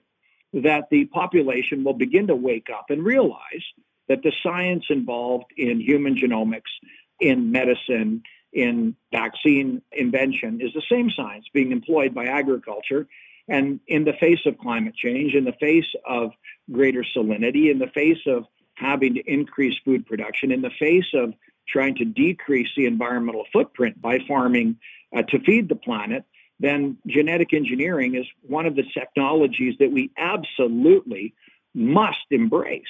that 0.53 0.89
the 0.91 1.07
population 1.07 1.85
will 1.85 1.95
begin 1.95 2.29
to 2.29 2.37
wake 2.37 2.69
up 2.71 2.87
and 2.89 3.05
realize 3.05 3.65
that 4.09 4.23
the 4.23 4.33
science 4.43 4.85
involved 4.89 5.53
in 5.57 5.81
human 5.81 6.15
genomics, 6.15 6.73
in 7.21 7.53
medicine, 7.53 8.23
in 8.53 8.97
vaccine 9.13 9.83
invention 9.93 10.61
is 10.61 10.73
the 10.73 10.83
same 10.91 11.11
science 11.11 11.47
being 11.53 11.73
employed 11.73 12.15
by 12.15 12.27
agriculture. 12.27 13.07
And 13.49 13.81
in 13.87 14.05
the 14.05 14.13
face 14.15 14.41
of 14.47 14.59
climate 14.59 14.95
change, 14.95 15.35
in 15.35 15.45
the 15.45 15.55
face 15.55 15.87
of 16.07 16.33
greater 16.71 17.05
salinity, 17.17 17.71
in 17.71 17.79
the 17.79 17.89
face 17.89 18.21
of 18.27 18.45
having 18.75 19.15
to 19.15 19.21
increase 19.21 19.75
food 19.85 20.07
production, 20.07 20.53
in 20.53 20.61
the 20.63 20.71
face 20.79 21.07
of 21.15 21.35
trying 21.67 21.95
to 21.97 22.05
decrease 22.05 22.69
the 22.77 22.87
environmental 22.87 23.45
footprint 23.53 24.01
by 24.01 24.19
farming 24.27 24.77
uh, 25.17 25.23
to 25.23 25.39
feed 25.41 25.69
the 25.69 25.77
planet, 25.77 26.25
then 26.61 26.99
genetic 27.07 27.53
engineering 27.53 28.15
is 28.15 28.27
one 28.43 28.67
of 28.67 28.75
the 28.75 28.85
technologies 28.95 29.77
that 29.79 29.93
we 29.93 30.11
absolutely 30.17 31.35
must 31.75 32.27
embrace. 32.31 32.83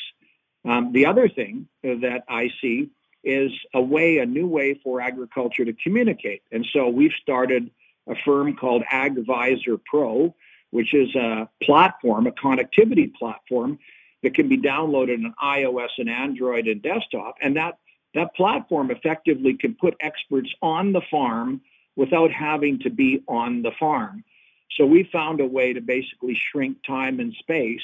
Um, 0.65 0.93
the 0.93 1.07
other 1.07 1.29
thing 1.29 1.69
that 1.83 2.23
I 2.29 2.51
see 2.61 2.91
is 3.25 3.53
a 3.75 3.81
way, 3.81 4.19
a 4.19 4.27
new 4.27 4.47
way 4.47 4.75
for 4.83 5.01
agriculture 5.01 5.65
to 5.65 5.73
communicate. 5.73 6.43
And 6.53 6.67
so 6.73 6.89
we've 6.89 7.13
started 7.13 7.71
a 8.09 8.15
firm 8.25 8.57
called 8.57 8.83
AgVisor 8.91 9.81
Pro, 9.85 10.35
which 10.71 10.95
is 10.95 11.15
a 11.15 11.49
platform, 11.63 12.27
a 12.27 12.33
connectivity 12.33 13.13
platform 13.13 13.79
that 14.23 14.35
can 14.35 14.49
be 14.49 14.59
downloaded 14.59 15.25
on 15.25 15.35
iOS 15.43 15.91
and 15.99 16.11
Android 16.11 16.67
and 16.67 16.83
desktop. 16.83 17.37
And 17.41 17.57
that, 17.57 17.79
that 18.15 18.35
platform 18.35 18.91
effectively 18.91 19.55
can 19.55 19.75
put 19.75 19.97
experts 20.01 20.53
on 20.63 20.93
the 20.93 21.03
farm 21.11 21.61
without 21.97 22.31
having 22.31 22.79
to 22.81 22.91
be 22.91 23.23
on 23.29 23.63
the 23.63 23.73
farm. 23.79 24.25
So 24.77 24.87
we 24.87 25.05
found 25.05 25.41
a 25.41 25.47
way 25.47 25.73
to 25.73 25.81
basically 25.81 26.35
shrink 26.35 26.79
time 26.87 27.21
and 27.21 27.35
space 27.35 27.83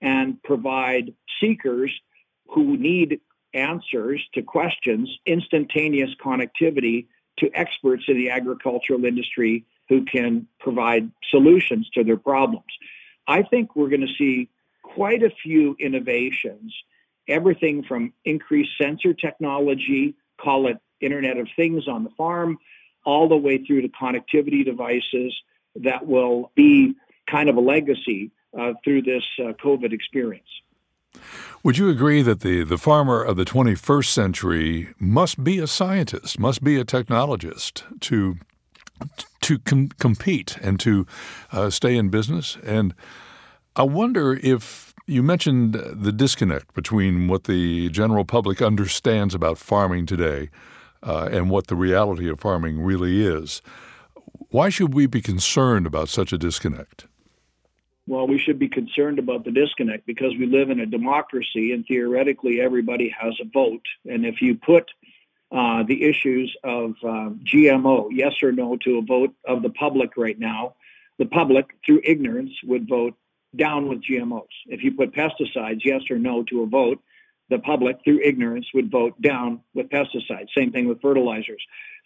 and 0.00 0.42
provide 0.42 1.14
seekers 1.40 1.92
who 2.48 2.76
need 2.76 3.20
answers 3.54 4.26
to 4.34 4.42
questions, 4.42 5.10
instantaneous 5.26 6.10
connectivity 6.22 7.06
to 7.38 7.50
experts 7.54 8.04
in 8.08 8.16
the 8.16 8.30
agricultural 8.30 9.04
industry 9.04 9.64
who 9.88 10.04
can 10.04 10.46
provide 10.60 11.10
solutions 11.28 11.88
to 11.94 12.04
their 12.04 12.16
problems. 12.16 12.72
I 13.26 13.42
think 13.42 13.74
we're 13.74 13.88
going 13.88 14.06
to 14.06 14.14
see 14.18 14.48
quite 14.82 15.22
a 15.22 15.30
few 15.30 15.76
innovations, 15.78 16.74
everything 17.28 17.82
from 17.82 18.12
increased 18.24 18.70
sensor 18.80 19.14
technology, 19.14 20.14
call 20.40 20.68
it 20.68 20.78
Internet 21.00 21.38
of 21.38 21.48
Things 21.56 21.88
on 21.88 22.04
the 22.04 22.10
farm, 22.10 22.58
all 23.04 23.28
the 23.28 23.36
way 23.36 23.58
through 23.58 23.82
to 23.82 23.88
connectivity 23.88 24.64
devices 24.64 25.34
that 25.76 26.06
will 26.06 26.52
be 26.54 26.94
kind 27.28 27.48
of 27.48 27.56
a 27.56 27.60
legacy 27.60 28.30
uh, 28.58 28.72
through 28.84 29.02
this 29.02 29.24
uh, 29.38 29.52
COVID 29.64 29.92
experience. 29.92 30.48
Would 31.62 31.78
you 31.78 31.88
agree 31.88 32.22
that 32.22 32.40
the, 32.40 32.64
the 32.64 32.78
farmer 32.78 33.22
of 33.22 33.36
the 33.36 33.44
21st 33.44 34.06
century 34.06 34.88
must 34.98 35.44
be 35.44 35.58
a 35.58 35.66
scientist, 35.66 36.38
must 36.38 36.64
be 36.64 36.78
a 36.78 36.84
technologist 36.84 37.82
to 38.00 38.36
to 39.40 39.58
com- 39.60 39.88
compete 39.98 40.58
and 40.60 40.78
to 40.80 41.06
uh, 41.52 41.70
stay 41.70 41.96
in 41.96 42.10
business? 42.10 42.58
And 42.64 42.94
I 43.76 43.82
wonder 43.82 44.34
if 44.34 44.94
you 45.06 45.22
mentioned 45.22 45.74
the 45.74 46.12
disconnect 46.12 46.74
between 46.74 47.28
what 47.28 47.44
the 47.44 47.88
general 47.90 48.24
public 48.24 48.62
understands 48.62 49.34
about 49.34 49.58
farming 49.58 50.06
today 50.06 50.50
uh, 51.02 51.28
and 51.32 51.50
what 51.50 51.66
the 51.66 51.76
reality 51.76 52.28
of 52.28 52.40
farming 52.40 52.80
really 52.80 53.24
is. 53.24 53.62
Why 54.50 54.68
should 54.68 54.94
we 54.94 55.06
be 55.06 55.20
concerned 55.20 55.86
about 55.86 56.08
such 56.08 56.32
a 56.32 56.38
disconnect? 56.38 57.06
Well, 58.10 58.26
we 58.26 58.40
should 58.40 58.58
be 58.58 58.68
concerned 58.68 59.20
about 59.20 59.44
the 59.44 59.52
disconnect 59.52 60.04
because 60.04 60.32
we 60.36 60.44
live 60.44 60.68
in 60.70 60.80
a 60.80 60.86
democracy 60.86 61.72
and 61.72 61.86
theoretically 61.86 62.60
everybody 62.60 63.08
has 63.08 63.34
a 63.40 63.44
vote. 63.44 63.86
And 64.04 64.26
if 64.26 64.42
you 64.42 64.56
put 64.56 64.90
uh, 65.52 65.84
the 65.84 66.02
issues 66.02 66.52
of 66.64 66.96
uh, 67.04 67.30
GMO, 67.44 68.08
yes 68.10 68.32
or 68.42 68.50
no, 68.50 68.76
to 68.78 68.98
a 68.98 69.02
vote 69.02 69.32
of 69.46 69.62
the 69.62 69.70
public 69.70 70.16
right 70.16 70.36
now, 70.36 70.74
the 71.20 71.26
public, 71.26 71.66
through 71.86 72.00
ignorance, 72.02 72.50
would 72.64 72.88
vote 72.88 73.14
down 73.54 73.88
with 73.88 74.02
GMOs. 74.02 74.42
If 74.66 74.82
you 74.82 74.92
put 74.92 75.14
pesticides, 75.14 75.84
yes 75.84 76.02
or 76.10 76.18
no, 76.18 76.42
to 76.44 76.62
a 76.62 76.66
vote, 76.66 76.98
the 77.50 77.58
public, 77.58 77.98
through 78.04 78.20
ignorance, 78.22 78.66
would 78.72 78.90
vote 78.90 79.20
down 79.20 79.60
with 79.74 79.90
pesticides. 79.90 80.48
Same 80.56 80.72
thing 80.72 80.88
with 80.88 81.02
fertilizers. 81.02 81.62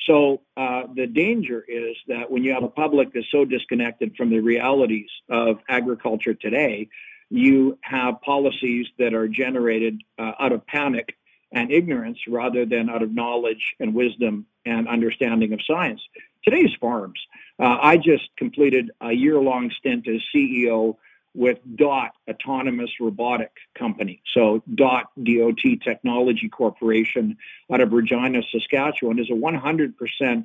So 0.06 0.40
uh, 0.56 0.84
the 0.94 1.06
danger 1.06 1.64
is 1.68 1.96
that 2.08 2.30
when 2.30 2.42
you 2.42 2.52
have 2.52 2.64
a 2.64 2.68
public 2.68 3.12
that's 3.12 3.30
so 3.30 3.44
disconnected 3.44 4.16
from 4.16 4.30
the 4.30 4.40
realities 4.40 5.08
of 5.28 5.58
agriculture 5.68 6.34
today, 6.34 6.88
you 7.30 7.78
have 7.82 8.20
policies 8.22 8.86
that 8.98 9.14
are 9.14 9.28
generated 9.28 10.02
uh, 10.18 10.32
out 10.40 10.52
of 10.52 10.66
panic 10.66 11.16
and 11.52 11.70
ignorance 11.70 12.18
rather 12.26 12.66
than 12.66 12.90
out 12.90 13.02
of 13.02 13.14
knowledge 13.14 13.76
and 13.78 13.94
wisdom 13.94 14.46
and 14.66 14.88
understanding 14.88 15.52
of 15.52 15.60
science. 15.66 16.00
Today's 16.42 16.72
farms. 16.80 17.20
Uh, 17.58 17.78
I 17.80 17.96
just 17.96 18.28
completed 18.36 18.90
a 19.00 19.12
year 19.12 19.38
long 19.38 19.70
stint 19.78 20.08
as 20.08 20.20
CEO 20.34 20.96
with 21.34 21.58
DOT 21.76 22.12
Autonomous 22.30 22.90
Robotic 23.00 23.50
Company. 23.76 24.22
So 24.32 24.62
DOT 24.72 25.06
DOT 25.22 25.80
Technology 25.82 26.48
Corporation 26.48 27.36
out 27.72 27.80
of 27.80 27.92
Regina, 27.92 28.42
Saskatchewan 28.50 29.18
is 29.18 29.28
a 29.30 29.34
100% 29.34 30.44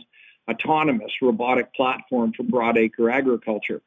autonomous 0.49 1.11
robotic 1.21 1.73
platform 1.75 2.33
for 2.33 2.43
broadacre 2.43 3.13
agriculture. 3.13 3.81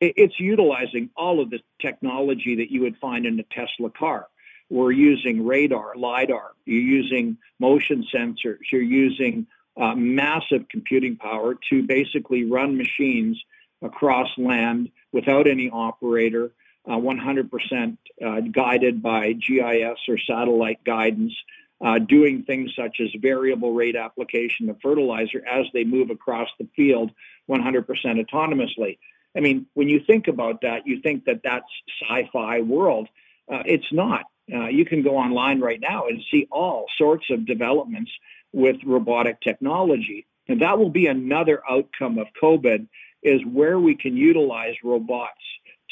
It's 0.00 0.38
utilizing 0.38 1.10
all 1.16 1.40
of 1.40 1.50
the 1.50 1.60
technology 1.80 2.56
that 2.56 2.70
you 2.70 2.82
would 2.82 2.98
find 2.98 3.24
in 3.24 3.38
a 3.38 3.44
Tesla 3.44 3.88
car. 3.88 4.26
We're 4.68 4.92
using 4.92 5.46
radar, 5.46 5.94
LIDAR, 5.96 6.52
you're 6.64 6.80
using 6.80 7.38
motion 7.60 8.04
sensors, 8.12 8.58
you're 8.72 8.82
using 8.82 9.46
uh, 9.76 9.94
massive 9.94 10.68
computing 10.68 11.16
power 11.16 11.56
to 11.70 11.82
basically 11.82 12.44
run 12.44 12.76
machines 12.76 13.42
across 13.80 14.28
land 14.36 14.90
without 15.12 15.46
any 15.46 15.70
operator, 15.70 16.50
uh, 16.86 16.96
100% 16.96 17.96
uh, 18.24 18.40
guided 18.40 19.02
by 19.02 19.32
GIS 19.32 19.98
or 20.08 20.18
satellite 20.18 20.82
guidance, 20.84 21.34
uh, 21.80 21.98
doing 21.98 22.44
things 22.44 22.72
such 22.76 23.00
as 23.00 23.08
variable 23.20 23.72
rate 23.72 23.96
application 23.96 24.68
of 24.68 24.80
fertilizer 24.80 25.44
as 25.46 25.66
they 25.72 25.84
move 25.84 26.10
across 26.10 26.48
the 26.58 26.66
field 26.76 27.10
100% 27.48 27.86
autonomously. 27.86 28.98
I 29.36 29.40
mean, 29.40 29.66
when 29.74 29.88
you 29.88 30.00
think 30.00 30.28
about 30.28 30.60
that, 30.62 30.86
you 30.86 31.00
think 31.00 31.24
that 31.24 31.40
that's 31.42 31.66
sci-fi 32.02 32.60
world. 32.60 33.08
Uh, 33.52 33.62
it's 33.64 33.92
not. 33.92 34.24
Uh, 34.52 34.66
you 34.66 34.84
can 34.84 35.02
go 35.02 35.16
online 35.16 35.60
right 35.60 35.80
now 35.80 36.06
and 36.06 36.22
see 36.30 36.46
all 36.50 36.86
sorts 36.98 37.30
of 37.30 37.46
developments 37.46 38.10
with 38.52 38.76
robotic 38.84 39.40
technology. 39.40 40.26
And 40.48 40.60
that 40.60 40.78
will 40.78 40.90
be 40.90 41.06
another 41.06 41.62
outcome 41.68 42.18
of 42.18 42.26
COVID 42.40 42.88
is 43.22 43.40
where 43.44 43.78
we 43.78 43.94
can 43.94 44.16
utilize 44.16 44.74
robots 44.82 45.40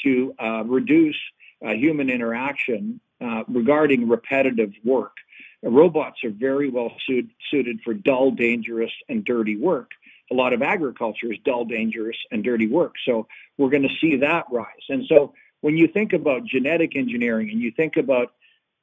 to 0.03 0.33
uh, 0.39 0.63
reduce 0.65 1.17
uh, 1.65 1.71
human 1.71 2.09
interaction 2.09 2.99
uh, 3.21 3.43
regarding 3.47 4.07
repetitive 4.07 4.71
work. 4.83 5.15
robots 5.63 6.23
are 6.23 6.31
very 6.31 6.69
well 6.69 6.91
suit, 7.05 7.29
suited 7.49 7.79
for 7.83 7.93
dull, 7.93 8.31
dangerous, 8.31 8.91
and 9.09 9.23
dirty 9.23 9.55
work. 9.55 9.91
A 10.31 10.33
lot 10.33 10.53
of 10.53 10.61
agriculture 10.61 11.31
is 11.31 11.37
dull, 11.45 11.65
dangerous, 11.65 12.17
and 12.31 12.43
dirty 12.43 12.67
work. 12.67 12.95
So 13.05 13.27
we're 13.57 13.69
going 13.69 13.83
to 13.83 13.95
see 13.99 14.17
that 14.17 14.45
rise. 14.51 14.85
And 14.89 15.05
so 15.07 15.33
when 15.59 15.77
you 15.77 15.87
think 15.87 16.13
about 16.13 16.45
genetic 16.45 16.95
engineering 16.95 17.49
and 17.51 17.61
you 17.61 17.71
think 17.71 17.97
about 17.97 18.33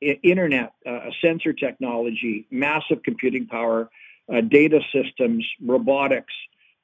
internet, 0.00 0.72
uh, 0.86 1.10
sensor 1.20 1.52
technology, 1.52 2.46
massive 2.50 3.02
computing 3.02 3.46
power, 3.46 3.90
uh, 4.32 4.40
data 4.40 4.80
systems, 4.92 5.48
robotics, 5.60 6.32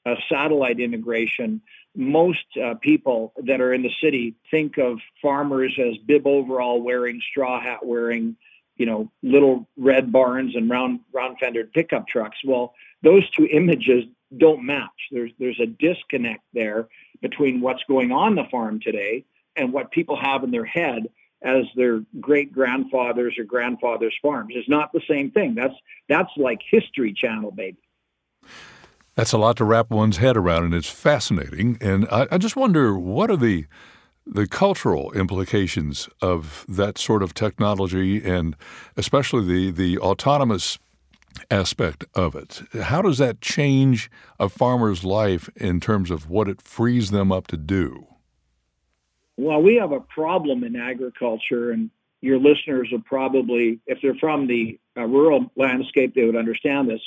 uh, 0.07 0.15
satellite 0.29 0.81
integration, 0.81 1.61
most 1.97 2.45
uh, 2.63 2.75
people 2.75 3.33
that 3.45 3.61
are 3.61 3.73
in 3.73 3.83
the 3.83 3.93
city 4.03 4.35
think 4.51 4.79
of 4.79 4.99
farmers 5.23 5.79
as 5.79 5.97
bib 5.99 6.27
overall 6.27 6.83
wearing, 6.83 7.21
straw 7.31 7.61
hat 7.61 7.85
wearing, 7.85 8.37
you 8.77 8.87
know, 8.87 9.11
little 9.23 9.69
red 9.77 10.13
barns 10.13 10.57
and 10.57 10.69
round 10.69 11.01
round 11.13 11.39
fendered 11.39 11.73
pickup 11.73 12.07
trucks. 12.07 12.39
Well, 12.45 12.75
those 13.03 13.29
two 13.31 13.47
images 13.47 14.05
don't 14.37 14.65
match. 14.65 14.91
There's 15.11 15.31
there's 15.39 15.61
a 15.61 15.67
disconnect 15.67 16.43
there 16.53 16.89
between 17.23 17.61
what's 17.61 17.85
going 17.85 18.13
on 18.13 18.35
the 18.35 18.45
farm 18.51 18.81
today 18.81 19.25
and 19.57 19.73
what 19.73 19.91
people 19.91 20.17
have 20.21 20.43
in 20.45 20.51
their 20.51 20.65
head 20.65 21.07
as 21.43 21.67
their 21.77 22.03
great 22.21 22.53
grandfathers 22.53 23.39
or 23.39 23.45
grandfathers' 23.45 24.17
farms. 24.23 24.55
It's 24.57 24.69
not 24.69 24.93
the 24.93 25.03
same 25.09 25.31
thing. 25.31 25.55
That's 25.55 25.75
that's 26.09 26.31
like 26.37 26.61
History 26.69 27.13
Channel, 27.13 27.53
baby. 27.53 27.79
That's 29.15 29.33
a 29.33 29.39
lot 29.39 29.57
to 29.59 29.65
wrap 29.65 29.91
one's 29.91 30.17
head 30.17 30.37
around, 30.37 30.65
and 30.65 30.75
it's 30.75 30.91
fascinating. 30.91 31.79
And 31.81 32.07
I, 32.11 32.27
I 32.33 32.39
just 32.39 32.57
wonder 32.57 32.99
what 32.99 33.31
are 33.31 33.37
the 33.37 33.67
the 34.27 34.47
cultural 34.47 35.13
implications 35.13 36.09
of 36.23 36.65
that 36.67 36.97
sort 36.97 37.23
of 37.23 37.35
technology, 37.35 38.25
and 38.25 38.57
especially 38.97 39.45
the 39.45 39.71
the 39.71 39.99
autonomous 39.99 40.79
aspect 41.51 42.05
of 42.15 42.35
it. 42.35 42.63
How 42.83 43.03
does 43.03 43.19
that 43.19 43.41
change 43.41 44.11
a 44.39 44.49
farmer's 44.49 45.05
life 45.05 45.49
in 45.57 45.81
terms 45.81 46.11
of 46.11 46.29
what 46.29 46.49
it 46.49 46.61
frees 46.61 47.11
them 47.11 47.33
up 47.33 47.47
to 47.49 47.57
do? 47.57 48.07
Well, 49.37 49.61
we 49.61 49.77
have 49.77 49.93
a 49.93 50.01
problem 50.01 50.63
in 50.63 50.77
agriculture, 50.77 51.73
and 51.73 51.91
your 52.21 52.39
listeners 52.39 52.89
will 52.93 53.03
probably, 53.03 53.81
if 53.87 54.01
they're 54.01 54.15
from 54.15 54.47
the 54.47 54.79
uh, 54.97 55.03
rural 55.03 55.51
landscape, 55.57 56.15
they 56.15 56.25
would 56.25 56.37
understand 56.37 56.89
this. 56.89 57.03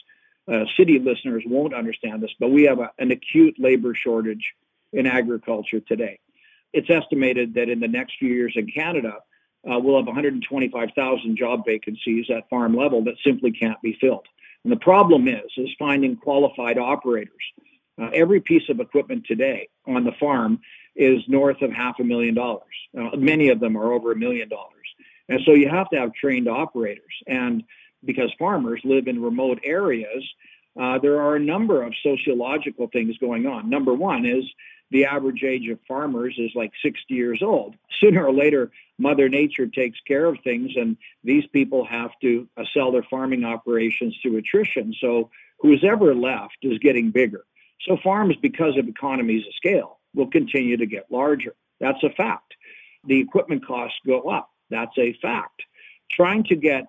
Uh, 0.51 0.66
city 0.77 1.00
listeners 1.00 1.44
won't 1.46 1.74
understand 1.74 2.24
this, 2.24 2.32
but 2.39 2.50
we 2.50 2.63
have 2.63 2.80
a, 2.80 2.92
an 3.00 3.12
acute 3.12 3.56
labor 3.58 3.94
shortage 3.94 4.54
in 4.94 5.06
agriculture 5.06 5.82
today. 5.82 6.20
It's 6.74 6.89
estimated 6.89 7.56
that 7.56 7.70
in 7.70 7.80
the 7.80 7.88
next 7.88 8.18
few 8.20 8.34
years 8.34 8.54
in 8.56 8.68
Canada, 8.68 9.16
uh, 9.70 9.80
we'll 9.80 9.98
have 9.98 10.06
125,000 10.06 11.38
job 11.38 11.66
vacancies 11.66 12.27
at 12.30 12.50
farm 12.50 12.75
level 12.75 13.04
that 13.06 13.16
simply 13.24 13.51
can't 13.51 13.82
be 13.82 13.98
filled. 14.00 14.25
And 14.63 14.72
the 14.72 14.77
problem 14.77 15.27
is, 15.27 15.51
is 15.58 15.70
finding 15.77 16.16
qualified 16.16 16.77
operators. 16.77 17.32
Uh, 18.00 18.10
every 18.13 18.39
piece 18.39 18.70
of 18.70 18.80
equipment 18.80 19.25
today 19.25 19.70
on 19.86 20.04
the 20.04 20.12
farm 20.20 20.60
is 20.96 21.22
north 21.27 21.62
of 21.62 21.72
half 21.72 22.00
a 22.00 22.04
million 22.04 22.36
dollars. 22.36 22.63
Uh, 22.98 23.16
many 23.18 23.50
of 23.50 23.60
them 23.60 23.77
are 23.77 23.92
over 23.92 24.12
a 24.12 24.16
million 24.16 24.50
dollars. 24.50 24.74
And 25.30 25.42
so 25.46 25.54
you 25.54 25.70
have 25.70 25.89
to 25.89 26.00
have 26.00 26.13
trained 26.13 26.48
operators. 26.48 27.13
And 27.27 27.63
because 28.04 28.32
farmers 28.38 28.82
live 28.84 29.08
in 29.08 29.22
remote 29.22 29.60
areas, 29.63 30.24
uh, 30.80 31.00
there 31.00 31.22
are 31.22 31.36
a 31.36 31.39
number 31.39 31.84
of 31.84 31.94
sociological 32.04 32.88
things 32.88 33.18
going 33.18 33.48
on. 33.48 33.70
Number 33.70 33.94
one 33.94 34.25
is 34.25 34.46
the 34.92 35.06
average 35.06 35.44
age 35.44 35.68
of 35.70 35.80
farmers 35.88 36.36
is 36.38 36.51
like 36.56 36.72
60 36.84 37.13
years 37.13 37.42
old. 37.42 37.75
Sooner 38.00 38.25
or 38.25 38.34
later, 38.34 38.72
Mother 38.98 39.30
Nature 39.30 39.68
takes 39.68 40.00
care 40.08 40.25
of 40.25 40.38
things, 40.44 40.72
and 40.75 40.98
these 41.24 41.46
people 41.48 41.86
have 41.86 42.12
to 42.22 42.48
uh, 42.58 42.63
sell 42.74 42.92
their 42.92 43.06
farming 43.10 43.44
operations 43.44 44.18
through 44.22 44.38
attrition. 44.38 44.94
So 45.00 45.30
who's 45.60 45.84
ever 45.84 46.16
left 46.16 46.58
is 46.62 46.80
getting 46.80 47.12
bigger. 47.12 47.46
So 47.82 47.98
farms, 48.04 48.36
because 48.42 48.77
of 48.77 48.88
economies 48.88 49.46
of 49.48 49.54
scale, 49.56 50.00
will 50.13 50.30
continue 50.30 50.77
to 50.77 50.86
get 50.86 51.12
larger. 51.12 51.56
That's 51.80 52.01
a 52.04 52.10
fact. 52.10 52.56
The 53.06 53.20
equipment 53.20 53.66
costs 53.66 54.00
go 54.06 54.22
up. 54.22 54.50
That's 54.70 54.98
a 54.98 55.13
fact. 55.22 55.63
Trying 56.12 56.46
to 56.46 56.56
get 56.56 56.88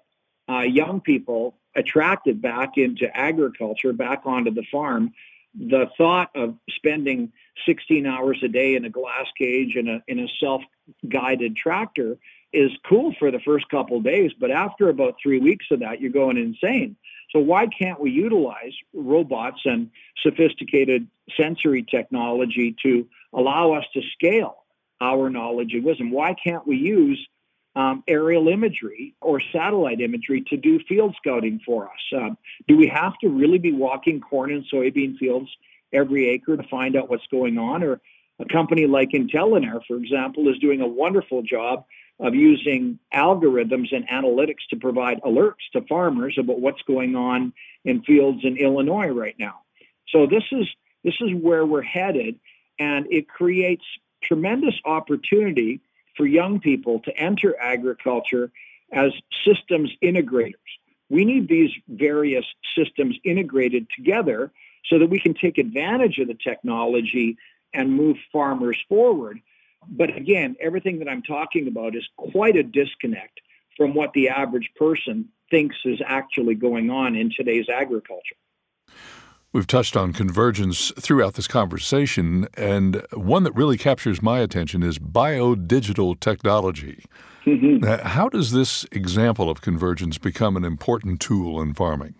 uh, 0.49 0.61
young 0.61 1.01
people 1.01 1.55
attracted 1.77 2.41
back 2.43 2.77
into 2.77 3.07
agriculture, 3.17 3.93
back 3.93 4.23
onto 4.25 4.51
the 4.51 4.65
farm, 4.71 5.13
the 5.55 5.87
thought 5.97 6.31
of 6.35 6.55
spending 6.71 7.33
16 7.67 8.07
hours 8.07 8.39
a 8.43 8.49
day 8.49 8.75
in 8.75 8.85
a 8.85 8.91
glass 8.91 9.27
cage 9.37 9.77
in 9.77 9.89
a 9.89 10.03
in 10.07 10.21
a 10.21 10.29
self-guided 10.41 11.57
tractor 11.57 12.17
is 12.53 12.71
cool 12.89 13.15
for 13.19 13.31
the 13.31 13.41
first 13.41 13.69
couple 13.69 14.01
days, 14.01 14.33
but 14.39 14.51
after 14.51 14.89
about 14.89 15.17
three 15.23 15.39
weeks 15.39 15.67
of 15.71 15.81
that, 15.81 16.01
you're 16.01 16.11
going 16.11 16.39
insane. 16.39 16.97
So 17.31 17.41
why 17.41 17.67
can't 17.67 18.01
we 18.01 18.11
utilize 18.11 18.73
robots 18.95 19.61
and 19.67 19.91
sophisticated 20.23 21.07
sensory 21.37 21.83
technology 21.83 22.75
to 22.83 23.07
allow 23.35 23.73
us 23.73 23.85
to 23.93 24.01
scale 24.15 24.65
our 25.01 25.29
knowledge 25.29 25.75
and 25.75 25.85
wisdom? 25.85 26.11
Why 26.11 26.35
can't 26.35 26.67
we 26.67 26.77
use 26.77 27.27
um, 27.79 28.03
aerial 28.09 28.49
imagery 28.49 29.15
or 29.21 29.41
satellite 29.53 30.01
imagery 30.01 30.43
to 30.49 30.57
do 30.57 30.81
field 30.89 31.15
scouting 31.17 31.61
for 31.65 31.85
us? 31.85 32.21
Um, 32.21 32.37
do 32.67 32.77
we 32.77 32.89
have 32.89 33.17
to 33.21 33.29
really 33.29 33.59
be 33.59 33.73
walking 33.73 34.21
corn 34.21 34.51
and 34.51 34.65
soybean 34.71 35.17
fields 35.17 35.49
every 35.93 36.29
acre 36.29 36.57
to 36.57 36.65
find 36.65 36.97
out 36.97 37.09
what's 37.09 37.27
going 37.29 37.57
on? 37.57 37.85
Or 37.85 38.01
a 38.41 38.45
company 38.47 38.87
like 38.87 39.11
IntelinAir, 39.11 39.81
for 39.87 39.97
example, 39.97 40.49
is 40.49 40.59
doing 40.59 40.81
a 40.81 40.89
wonderful 40.89 41.43
job 41.43 41.85
of 42.19 42.35
using 42.35 42.99
algorithms 43.15 43.95
and 43.95 44.09
analytics 44.09 44.67
to 44.71 44.77
provide 44.77 45.21
alerts 45.23 45.71
to 45.73 45.81
farmers 45.83 46.37
about 46.37 46.61
what's 46.61 46.83
going 46.83 47.15
on 47.15 47.53
in 47.85 48.03
fields 48.03 48.41
in 48.43 48.57
Illinois 48.57 49.07
right 49.07 49.37
now. 49.39 49.61
So 50.09 50.27
this 50.27 50.43
is 50.51 50.67
this 51.05 51.15
is 51.21 51.31
where 51.41 51.65
we're 51.65 51.83
headed, 51.83 52.41
and 52.81 53.07
it 53.09 53.29
creates 53.29 53.85
tremendous 54.21 54.75
opportunity 54.85 55.81
for 56.19 56.27
young 56.27 56.61
people 56.61 57.01
to 57.01 57.17
enter 57.17 57.59
agriculture 57.59 58.51
as 58.93 59.13
systems 59.47 59.91
integrators. 60.03 60.55
We 61.09 61.25
need 61.25 61.49
these 61.49 61.71
various 61.89 62.45
systems 62.77 63.17
integrated 63.25 63.87
together 63.97 64.53
so 64.85 64.99
that 64.99 65.09
we 65.09 65.21
can 65.21 65.33
take 65.33 65.57
advantage 65.57 66.19
of 66.19 66.29
the 66.29 66.35
technology 66.35 67.39
and 67.73 67.93
move 67.93 68.17
farmers 68.33 68.79
forward. 68.89 69.41
But 69.89 70.15
again, 70.15 70.57
everything 70.61 70.99
that 70.99 71.09
I'm 71.09 71.23
talking 71.23 71.69
about 71.69 71.95
is 71.95 72.07
quite 72.17 72.57
a 72.57 72.63
disconnect 72.63 73.41
from 73.77 73.95
what 73.95 74.13
the 74.13 74.29
average 74.29 74.71
person 74.77 75.29
thinks 75.51 75.77
is 75.85 76.01
actually 76.05 76.57
going 76.57 76.91
on 76.91 77.15
in 77.15 77.31
today's 77.35 77.69
agriculture. 77.69 78.37
We've 79.51 79.67
touched 79.67 79.97
on 79.97 80.13
convergence 80.13 80.93
throughout 81.01 81.35
this 81.35 81.49
conversation, 81.49 82.49
and 82.55 83.03
one 83.15 83.45
that 83.45 83.53
really 83.53 83.79
captures 83.79 84.21
my 84.21 84.41
attention 84.41 84.83
is 84.83 84.99
biodigital 84.99 86.21
technology. 86.21 87.07
Mm-hmm. 87.47 87.83
How 88.07 88.29
does 88.29 88.53
this 88.53 88.85
example 88.93 89.49
of 89.49 89.63
convergence 89.63 90.19
become 90.19 90.55
an 90.59 90.65
important 90.65 91.21
tool 91.21 91.63
in 91.63 91.73
farming? 91.73 92.15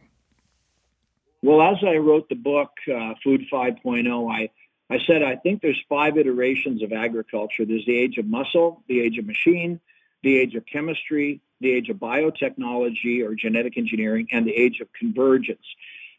Well, 1.43 1.61
as 1.61 1.77
I 1.85 1.97
wrote 1.97 2.31
the 2.31 2.35
book, 2.35 2.71
uh, 2.91 3.13
Food 3.23 3.43
5.0, 3.53 4.33
I, 4.33 4.49
I 4.89 4.99
said 5.07 5.23
I 5.23 5.37
think 5.37 5.61
there's 5.61 5.83
five 5.87 6.17
iterations 6.17 6.83
of 6.83 6.93
agriculture. 6.93 7.67
There's 7.67 7.85
the 7.85 7.97
age 7.97 8.17
of 8.17 8.25
muscle, 8.25 8.83
the 8.89 9.01
age 9.01 9.19
of 9.19 9.27
machine, 9.27 9.81
the 10.23 10.39
age 10.39 10.55
of 10.55 10.65
chemistry, 10.65 11.43
the 11.61 11.73
age 11.73 11.91
of 11.91 11.99
biotechnology 11.99 13.23
or 13.23 13.35
genetic 13.35 13.77
engineering, 13.77 14.29
and 14.33 14.47
the 14.47 14.57
age 14.57 14.81
of 14.81 14.91
convergence. 14.95 15.67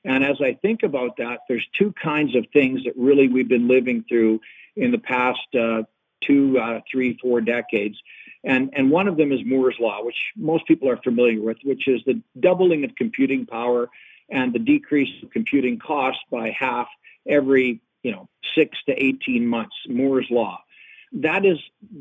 And 0.06 0.24
as 0.24 0.42
I 0.42 0.54
think 0.54 0.84
about 0.84 1.18
that, 1.18 1.42
there's 1.48 1.68
two 1.74 1.94
kinds 1.94 2.36
of 2.36 2.46
things 2.54 2.84
that 2.86 2.94
really 2.96 3.28
we've 3.28 3.50
been 3.50 3.68
living 3.68 4.06
through 4.08 4.42
in 4.76 4.92
the 4.92 4.98
past 4.98 5.40
uh, 5.60 5.84
two, 6.22 6.58
uh, 6.58 6.82
three, 6.90 7.18
four 7.22 7.42
decades. 7.42 7.98
And, 8.44 8.70
and 8.74 8.90
one 8.90 9.08
of 9.08 9.18
them 9.18 9.32
is 9.32 9.42
Moore's 9.46 9.76
Law, 9.80 10.04
which 10.04 10.32
most 10.38 10.66
people 10.66 10.90
are 10.90 10.98
familiar 10.98 11.42
with, 11.42 11.58
which 11.64 11.88
is 11.88 12.02
the 12.06 12.22
doubling 12.40 12.86
of 12.86 12.96
computing 12.96 13.46
power 13.46 13.90
and 14.30 14.54
the 14.54 14.60
decrease 14.60 15.24
of 15.24 15.32
computing 15.32 15.80
costs 15.80 16.24
by 16.32 16.52
half 16.52 16.88
every 17.28 17.82
you 18.04 18.12
know 18.12 18.30
six 18.56 18.78
to 18.86 18.94
18 18.94 19.46
months 19.46 19.76
moore's 19.88 20.28
law 20.30 20.62
that 21.12 21.44
has 21.44 21.58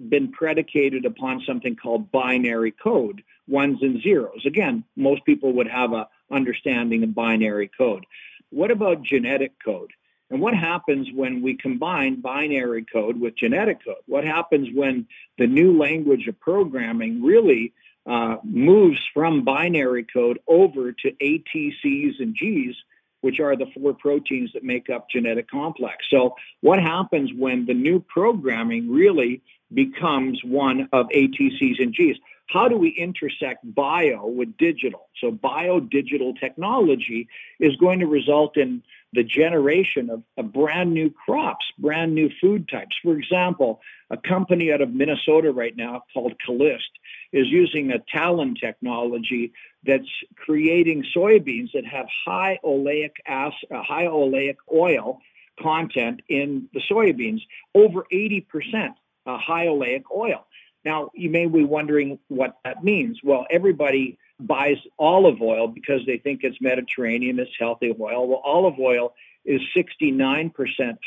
been 0.08 0.30
predicated 0.30 1.04
upon 1.04 1.42
something 1.46 1.74
called 1.74 2.10
binary 2.12 2.70
code 2.70 3.22
ones 3.48 3.78
and 3.82 4.00
zeros 4.02 4.44
again 4.46 4.84
most 4.96 5.24
people 5.24 5.52
would 5.52 5.68
have 5.68 5.92
a 5.92 6.08
understanding 6.30 7.02
of 7.02 7.14
binary 7.14 7.68
code. 7.68 8.06
What 8.50 8.70
about 8.70 9.02
genetic 9.02 9.52
code? 9.62 9.92
And 10.30 10.40
what 10.40 10.54
happens 10.54 11.08
when 11.12 11.42
we 11.42 11.54
combine 11.54 12.20
binary 12.20 12.84
code 12.84 13.18
with 13.18 13.34
genetic 13.34 13.84
code? 13.84 14.02
What 14.06 14.24
happens 14.24 14.68
when 14.74 15.06
the 15.38 15.46
new 15.46 15.78
language 15.78 16.28
of 16.28 16.38
programming 16.38 17.22
really 17.22 17.72
uh, 18.06 18.36
moves 18.44 18.98
from 19.14 19.44
binary 19.44 20.04
code 20.04 20.38
over 20.46 20.92
to 20.92 21.12
ATCs 21.12 22.20
and 22.20 22.36
Gs, 22.36 22.76
which 23.20 23.40
are 23.40 23.56
the 23.56 23.66
four 23.74 23.94
proteins 23.94 24.52
that 24.52 24.64
make 24.64 24.90
up 24.90 25.08
genetic 25.10 25.50
complex? 25.50 26.06
So, 26.10 26.34
what 26.60 26.78
happens 26.78 27.30
when 27.34 27.64
the 27.64 27.74
new 27.74 28.00
programming 28.00 28.90
really 28.90 29.42
becomes 29.72 30.42
one 30.44 30.88
of 30.92 31.08
ATCs 31.08 31.82
and 31.82 31.94
Gs? 31.94 32.18
How 32.48 32.66
do 32.66 32.78
we 32.78 32.88
intersect 32.88 33.62
bio 33.62 34.26
with 34.26 34.56
digital? 34.56 35.08
So 35.20 35.30
bio-digital 35.30 36.34
technology 36.34 37.28
is 37.60 37.76
going 37.76 38.00
to 38.00 38.06
result 38.06 38.56
in 38.56 38.82
the 39.12 39.22
generation 39.22 40.08
of, 40.08 40.22
of, 40.38 40.52
brand 40.52 40.92
new 40.92 41.10
crops, 41.10 41.66
brand 41.78 42.14
new 42.14 42.30
food 42.40 42.68
types. 42.68 42.96
For 43.02 43.16
example, 43.16 43.80
a 44.10 44.16
company 44.16 44.72
out 44.72 44.80
of 44.80 44.94
Minnesota 44.94 45.52
right 45.52 45.76
now 45.76 46.04
called 46.12 46.34
Calyxt 46.46 46.92
is 47.32 47.48
using 47.48 47.90
a 47.90 47.98
TALEN 47.98 48.54
technology 48.54 49.52
that's 49.84 50.08
creating 50.36 51.04
soybeans 51.14 51.72
that 51.72 51.86
have 51.86 52.06
high 52.26 52.58
oleic 52.64 53.12
acid, 53.26 53.68
uh, 53.70 53.82
high 53.82 54.06
oleic 54.06 54.56
oil 54.72 55.20
content 55.60 56.20
in 56.28 56.68
the 56.72 56.80
soybeans, 56.90 57.40
over 57.74 58.06
80% 58.12 58.94
uh, 59.26 59.38
high 59.38 59.66
oleic 59.66 60.04
oil. 60.14 60.46
Now, 60.88 61.10
you 61.14 61.28
may 61.28 61.44
be 61.44 61.64
wondering 61.64 62.18
what 62.28 62.56
that 62.64 62.82
means. 62.82 63.20
Well, 63.22 63.44
everybody 63.50 64.16
buys 64.40 64.78
olive 64.98 65.42
oil 65.42 65.68
because 65.68 66.00
they 66.06 66.16
think 66.16 66.40
it's 66.44 66.56
Mediterranean, 66.62 67.38
it's 67.38 67.50
healthy 67.58 67.94
oil. 68.00 68.26
Well, 68.26 68.40
olive 68.42 68.80
oil 68.80 69.12
is 69.44 69.60
69% 69.76 70.50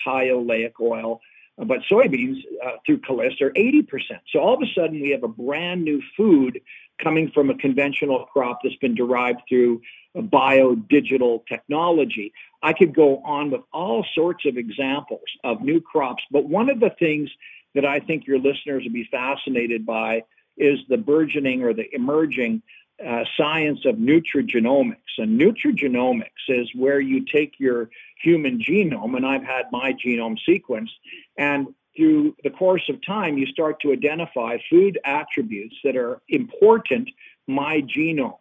high 0.05 0.27
oleic 0.27 0.73
oil. 0.79 1.19
but 1.57 1.79
soybeans 1.91 2.37
uh, 2.63 2.73
through 2.85 2.99
Calyxt 2.99 3.41
are 3.41 3.49
80%. 3.49 4.19
So 4.31 4.39
all 4.39 4.53
of 4.53 4.61
a 4.61 4.71
sudden, 4.75 5.01
we 5.01 5.09
have 5.09 5.23
a 5.23 5.27
brand 5.27 5.83
new 5.83 5.99
food 6.15 6.61
coming 7.03 7.31
from 7.31 7.49
a 7.49 7.55
conventional 7.55 8.25
crop 8.25 8.59
that's 8.63 8.75
been 8.75 8.93
derived 8.93 9.41
through 9.49 9.81
bio 10.13 10.75
digital 10.75 11.43
technology. 11.49 12.33
I 12.61 12.73
could 12.73 12.93
go 12.93 13.17
on 13.23 13.49
with 13.49 13.61
all 13.73 14.05
sorts 14.13 14.45
of 14.45 14.57
examples 14.57 15.29
of 15.43 15.61
new 15.61 15.81
crops, 15.81 16.23
but 16.29 16.47
one 16.47 16.69
of 16.69 16.79
the 16.79 16.91
things 16.99 17.31
that 17.75 17.85
I 17.85 17.99
think 17.99 18.27
your 18.27 18.39
listeners 18.39 18.83
would 18.83 18.93
be 18.93 19.07
fascinated 19.09 19.85
by 19.85 20.23
is 20.57 20.79
the 20.89 20.97
burgeoning 20.97 21.63
or 21.63 21.73
the 21.73 21.93
emerging 21.95 22.61
uh, 23.05 23.23
science 23.35 23.85
of 23.85 23.95
nutrigenomics. 23.95 25.17
And 25.17 25.39
nutrigenomics 25.39 26.49
is 26.49 26.69
where 26.75 26.99
you 26.99 27.25
take 27.25 27.59
your 27.59 27.89
human 28.21 28.59
genome, 28.59 29.15
and 29.15 29.25
I've 29.25 29.43
had 29.43 29.65
my 29.71 29.93
genome 29.93 30.37
sequenced, 30.47 30.91
and 31.37 31.67
through 31.95 32.35
the 32.43 32.49
course 32.49 32.87
of 32.89 33.05
time, 33.05 33.37
you 33.37 33.45
start 33.47 33.81
to 33.81 33.91
identify 33.91 34.57
food 34.69 34.97
attributes 35.03 35.75
that 35.83 35.97
are 35.97 36.21
important 36.29 37.09
my 37.47 37.81
genome. 37.81 38.37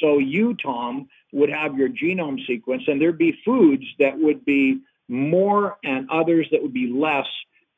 So 0.00 0.18
you, 0.18 0.54
Tom, 0.54 1.08
would 1.32 1.50
have 1.50 1.76
your 1.76 1.88
genome 1.88 2.44
sequence, 2.46 2.84
and 2.86 3.00
there'd 3.00 3.18
be 3.18 3.38
foods 3.44 3.84
that 3.98 4.18
would 4.18 4.44
be 4.44 4.80
more 5.08 5.78
and 5.84 6.08
others 6.10 6.46
that 6.52 6.62
would 6.62 6.72
be 6.72 6.88
less 6.92 7.26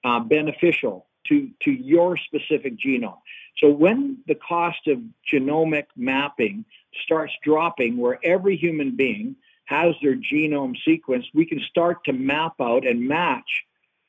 uh, 0.05 0.21
beneficial 0.21 1.07
to, 1.29 1.51
to 1.61 1.71
your 1.71 2.17
specific 2.17 2.79
genome. 2.79 3.19
So 3.59 3.71
when 3.71 4.19
the 4.27 4.35
cost 4.35 4.87
of 4.87 4.99
genomic 5.31 5.87
mapping 5.97 6.65
starts 7.05 7.33
dropping, 7.43 7.97
where 7.97 8.19
every 8.23 8.57
human 8.57 8.97
being 8.97 9.37
has 9.65 9.95
their 10.03 10.17
genome 10.17 10.77
sequenced, 10.87 11.29
we 11.33 11.47
can 11.47 11.61
start 11.61 12.05
to 12.05 12.13
map 12.13 12.55
out 12.61 12.87
and 12.87 13.09
match 13.09 13.65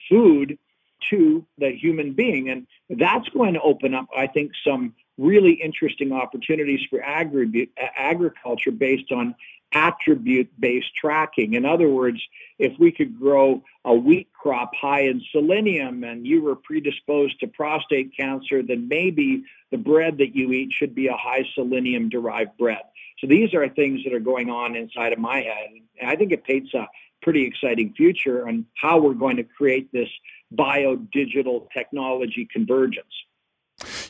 food 0.10 0.58
to 1.10 1.46
the 1.58 1.72
human 1.72 2.14
being. 2.14 2.50
And 2.50 2.68
that's 2.90 3.30
going 3.30 3.54
to 3.54 3.62
open 3.62 3.94
up, 3.94 4.08
I 4.16 4.28
think, 4.28 4.52
some 4.68 4.94
really 5.18 5.54
interesting 5.54 6.12
opportunities 6.12 6.82
for 6.90 7.02
agri- 7.02 7.70
agriculture 7.78 8.72
based 8.72 9.12
on 9.12 9.36
attribute 9.76 10.50
based 10.60 10.96
tracking. 10.96 11.54
In 11.54 11.66
other 11.66 11.90
words, 11.90 12.20
if 12.58 12.74
we 12.80 12.92
could 12.92 13.20
grow 13.20 13.62
a 13.84 13.94
wheat 13.94 14.30
crop 14.34 14.74
high 14.74 15.02
in 15.02 15.22
selenium 15.32 16.04
and 16.04 16.26
you 16.26 16.42
were 16.42 16.56
predisposed 16.56 17.40
to 17.42 17.48
prostate 17.48 18.16
cancer, 18.16 18.64
then 18.64 18.88
maybe 18.88 19.44
the 19.72 19.78
bread 19.78 20.18
that 20.18 20.36
you 20.36 20.52
eat 20.54 20.72
should 20.72 20.96
be 20.96 21.08
a 21.08 21.18
high 21.18 21.46
selenium 21.54 22.10
derived 22.10 22.58
bread. 22.58 22.82
So 23.20 23.28
these 23.28 23.54
are 23.54 23.68
things 23.70 24.04
that 24.06 24.14
are 24.14 24.20
going 24.20 24.50
on 24.50 24.76
inside 24.76 25.14
of 25.14 25.20
my 25.20 25.42
head. 25.42 25.70
And 26.00 26.10
I 26.10 26.16
think 26.16 26.32
it 26.32 26.46
paints 26.46 26.74
a 26.74 26.88
pretty 27.22 27.46
exciting 27.46 27.94
future 27.94 28.48
on 28.48 28.66
how 28.76 29.00
we're 29.00 29.14
going 29.14 29.38
to 29.38 29.44
create 29.44 29.92
this 29.92 30.10
bio 30.52 30.96
digital 30.96 31.68
technology 31.74 32.48
convergence. 32.52 33.14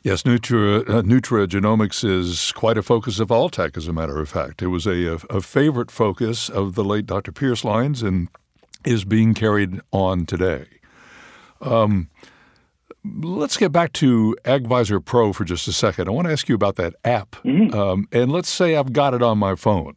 Yes, 0.05 0.21
Nutra, 0.21 0.87
uh, 0.87 1.01
nutrigenomics 1.01 2.07
is 2.07 2.51
quite 2.51 2.77
a 2.77 2.83
focus 2.83 3.19
of 3.19 3.29
Alltech, 3.29 3.75
as 3.75 3.87
a 3.87 3.91
matter 3.91 4.19
of 4.19 4.29
fact. 4.29 4.61
It 4.61 4.67
was 4.67 4.85
a, 4.85 5.17
a 5.31 5.41
favorite 5.41 5.89
focus 5.89 6.47
of 6.47 6.75
the 6.75 6.83
late 6.83 7.07
Dr. 7.07 7.31
Pearse 7.31 7.63
Lyons 7.63 8.03
and 8.03 8.27
is 8.85 9.03
being 9.03 9.33
carried 9.33 9.81
on 9.91 10.27
today. 10.27 10.67
Um, 11.59 12.11
let's 13.03 13.57
get 13.57 13.71
back 13.71 13.93
to 13.93 14.37
AgVisor 14.45 15.03
Pro 15.03 15.33
for 15.33 15.43
just 15.43 15.67
a 15.67 15.73
second. 15.73 16.07
I 16.07 16.11
want 16.11 16.27
to 16.27 16.31
ask 16.31 16.47
you 16.47 16.53
about 16.53 16.75
that 16.75 16.93
app. 17.03 17.31
Mm-hmm. 17.43 17.75
Um, 17.75 18.07
and 18.11 18.31
let's 18.31 18.49
say 18.49 18.75
I've 18.75 18.93
got 18.93 19.15
it 19.15 19.23
on 19.23 19.39
my 19.39 19.55
phone. 19.55 19.95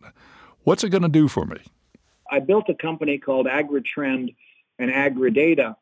What's 0.64 0.82
it 0.84 0.88
going 0.88 1.02
to 1.02 1.10
do 1.10 1.28
for 1.28 1.44
me? 1.44 1.58
I 2.30 2.40
built 2.40 2.70
a 2.70 2.74
company 2.74 3.18
called 3.18 3.44
AgriTrend 3.44 4.34
and 4.78 4.90
AgriData 4.90 5.76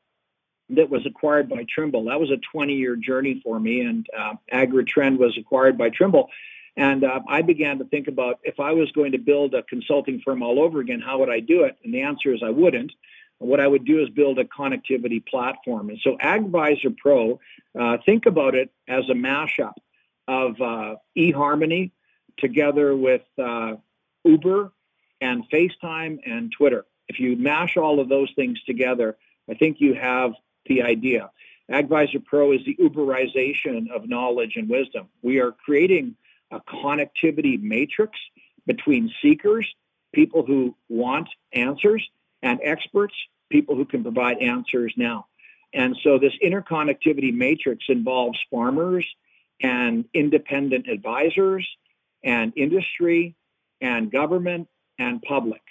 that 0.70 0.90
was 0.90 1.06
acquired 1.06 1.48
by 1.48 1.64
Trimble. 1.68 2.04
That 2.04 2.20
was 2.20 2.30
a 2.30 2.38
20 2.52 2.74
year 2.74 2.96
journey 2.96 3.40
for 3.42 3.58
me, 3.58 3.80
and 3.82 4.06
uh, 4.16 4.34
AgriTrend 4.52 5.18
was 5.18 5.36
acquired 5.38 5.78
by 5.78 5.90
Trimble. 5.90 6.30
And 6.76 7.04
uh, 7.04 7.20
I 7.28 7.42
began 7.42 7.78
to 7.78 7.84
think 7.84 8.08
about 8.08 8.38
if 8.42 8.60
I 8.60 8.72
was 8.72 8.90
going 8.92 9.12
to 9.12 9.18
build 9.18 9.54
a 9.54 9.62
consulting 9.62 10.20
firm 10.20 10.42
all 10.42 10.60
over 10.60 10.80
again, 10.80 11.00
how 11.00 11.18
would 11.18 11.30
I 11.30 11.40
do 11.40 11.64
it? 11.64 11.76
And 11.84 11.94
the 11.94 12.02
answer 12.02 12.34
is 12.34 12.42
I 12.42 12.50
wouldn't. 12.50 12.92
What 13.38 13.60
I 13.60 13.66
would 13.66 13.84
do 13.84 14.02
is 14.02 14.10
build 14.10 14.38
a 14.38 14.44
connectivity 14.44 15.24
platform. 15.24 15.90
And 15.90 15.98
so 16.02 16.16
AgVisor 16.18 16.96
Pro, 16.96 17.38
uh, 17.78 17.98
think 18.04 18.26
about 18.26 18.54
it 18.54 18.70
as 18.88 19.08
a 19.08 19.14
mashup 19.14 19.74
of 20.28 20.60
uh, 20.60 20.96
eHarmony 21.16 21.92
together 22.38 22.96
with 22.96 23.22
uh, 23.38 23.74
Uber 24.24 24.72
and 25.20 25.44
FaceTime 25.50 26.18
and 26.26 26.52
Twitter. 26.52 26.84
If 27.08 27.20
you 27.20 27.36
mash 27.36 27.76
all 27.76 28.00
of 28.00 28.08
those 28.08 28.30
things 28.36 28.62
together, 28.64 29.16
I 29.48 29.54
think 29.54 29.80
you 29.80 29.94
have 29.94 30.32
the 30.68 30.82
idea. 30.82 31.30
AgVisor 31.70 32.24
Pro 32.24 32.52
is 32.52 32.60
the 32.64 32.76
Uberization 32.76 33.90
of 33.90 34.08
knowledge 34.08 34.56
and 34.56 34.68
wisdom. 34.68 35.08
We 35.22 35.40
are 35.40 35.52
creating 35.52 36.16
a 36.50 36.60
connectivity 36.60 37.60
matrix 37.60 38.18
between 38.66 39.12
seekers, 39.20 39.66
people 40.12 40.44
who 40.46 40.76
want 40.88 41.28
answers, 41.52 42.08
and 42.42 42.60
experts, 42.62 43.14
people 43.50 43.74
who 43.74 43.84
can 43.84 44.02
provide 44.02 44.38
answers 44.38 44.92
now. 44.96 45.26
And 45.72 45.96
so 46.02 46.18
this 46.18 46.32
interconnectivity 46.42 47.34
matrix 47.34 47.86
involves 47.88 48.38
farmers 48.50 49.06
and 49.60 50.04
independent 50.14 50.88
advisors 50.88 51.66
and 52.22 52.52
industry 52.56 53.34
and 53.80 54.10
government 54.10 54.68
and 54.98 55.20
public. 55.22 55.62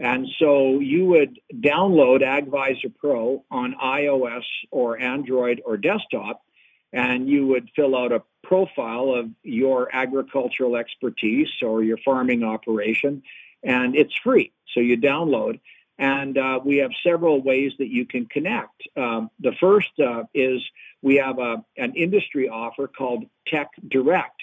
And 0.00 0.26
so 0.38 0.80
you 0.80 1.04
would 1.04 1.38
download 1.54 2.22
AgVisor 2.22 2.94
Pro 2.98 3.44
on 3.50 3.74
iOS 3.74 4.44
or 4.70 4.98
Android 4.98 5.60
or 5.64 5.76
desktop, 5.76 6.42
and 6.90 7.28
you 7.28 7.46
would 7.48 7.68
fill 7.76 7.94
out 7.94 8.10
a 8.10 8.22
profile 8.42 9.14
of 9.14 9.28
your 9.42 9.94
agricultural 9.94 10.76
expertise 10.76 11.50
or 11.62 11.84
your 11.84 11.98
farming 11.98 12.42
operation, 12.42 13.22
and 13.62 13.94
it's 13.94 14.16
free. 14.24 14.52
So 14.72 14.80
you 14.80 14.96
download, 14.96 15.60
and 15.98 16.38
uh, 16.38 16.60
we 16.64 16.78
have 16.78 16.92
several 17.02 17.42
ways 17.42 17.72
that 17.78 17.88
you 17.88 18.06
can 18.06 18.24
connect. 18.24 18.88
Um, 18.96 19.30
the 19.38 19.52
first 19.60 19.90
uh, 20.00 20.24
is 20.32 20.62
we 21.02 21.16
have 21.16 21.38
a, 21.38 21.62
an 21.76 21.92
industry 21.94 22.48
offer 22.48 22.88
called 22.88 23.26
Tech 23.46 23.68
Direct. 23.86 24.40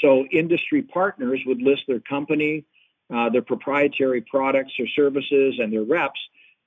So 0.00 0.24
industry 0.26 0.82
partners 0.82 1.40
would 1.46 1.60
list 1.60 1.82
their 1.88 1.98
company, 1.98 2.64
uh, 3.12 3.28
their 3.30 3.42
proprietary 3.42 4.20
products 4.20 4.72
or 4.78 4.86
services 4.88 5.56
and 5.58 5.72
their 5.72 5.82
reps. 5.82 6.20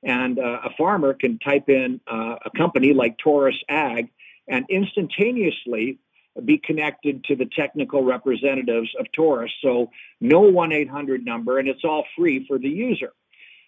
And 0.03 0.37
uh, 0.39 0.59
a 0.65 0.69
farmer 0.77 1.13
can 1.13 1.39
type 1.39 1.69
in 1.69 2.01
uh, 2.11 2.35
a 2.45 2.49
company 2.57 2.93
like 2.93 3.17
Taurus 3.17 3.55
Ag 3.69 4.09
and 4.47 4.65
instantaneously 4.69 5.99
be 6.43 6.57
connected 6.57 7.23
to 7.25 7.35
the 7.35 7.45
technical 7.45 8.03
representatives 8.03 8.89
of 8.99 9.05
Taurus. 9.11 9.51
So 9.61 9.91
no 10.19 10.41
1-800 10.41 11.23
number, 11.23 11.59
and 11.59 11.69
it's 11.69 11.85
all 11.85 12.05
free 12.17 12.45
for 12.47 12.57
the 12.57 12.69
user. 12.69 13.13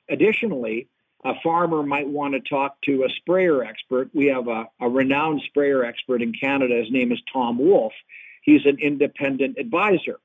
Additionally, 0.10 0.90
a 1.24 1.34
farmer 1.44 1.84
might 1.84 2.08
want 2.08 2.34
to 2.34 2.40
talk 2.40 2.82
to 2.84 3.04
a 3.04 3.10
sprayer 3.10 3.64
expert. 3.64 4.10
We 4.14 4.26
have 4.28 4.48
a, 4.48 4.66
a 4.80 4.90
renowned 4.90 5.42
sprayer 5.48 5.86
expert 5.86 6.22
in 6.22 6.34
Canada. 6.34 6.76
His 6.76 6.92
name 6.92 7.12
is 7.12 7.20
Tom 7.32 7.58
Wolf. 7.58 7.94
He's 8.42 8.66
an 8.66 8.78
independent 8.80 9.58
advisor 9.58 10.20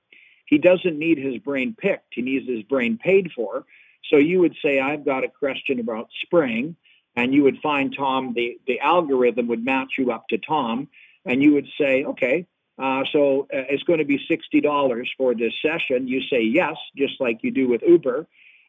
he 0.51 0.59
doesn't 0.59 0.99
need 0.99 1.17
his 1.17 1.39
brain 1.39 1.77
picked. 1.79 2.13
He 2.15 2.23
needs 2.23 2.47
his 2.47 2.65
brain 2.65 2.99
paid 2.99 3.31
for. 3.35 3.65
So 4.11 4.17
you 4.17 4.41
would 4.41 4.57
say, 4.61 4.81
I've 4.81 5.05
got 5.05 5.25
a 5.25 5.29
question 5.29 5.79
about 5.79 6.09
spring. 6.23 6.77
and 7.17 7.33
you 7.33 7.45
would 7.45 7.59
find 7.59 7.95
Tom, 7.97 8.35
the, 8.35 8.59
the 8.67 8.81
algorithm 8.81 9.47
would 9.49 9.65
match 9.65 9.93
you 9.99 10.13
up 10.13 10.29
to 10.29 10.39
Tom, 10.39 10.89
and 11.25 11.43
you 11.43 11.55
would 11.55 11.69
say, 11.79 12.05
okay, 12.05 12.47
uh, 12.79 13.05
so 13.13 13.43
uh, 13.43 13.67
it's 13.69 13.83
going 13.83 13.99
to 13.99 14.05
be 14.05 14.19
$60 14.31 15.07
for 15.17 15.35
this 15.35 15.53
session. 15.61 16.09
You 16.09 16.23
say 16.23 16.43
yes, 16.43 16.77
just 16.97 17.21
like 17.21 17.41
you 17.43 17.51
do 17.51 17.69
with 17.69 17.83
Uber, 17.83 18.27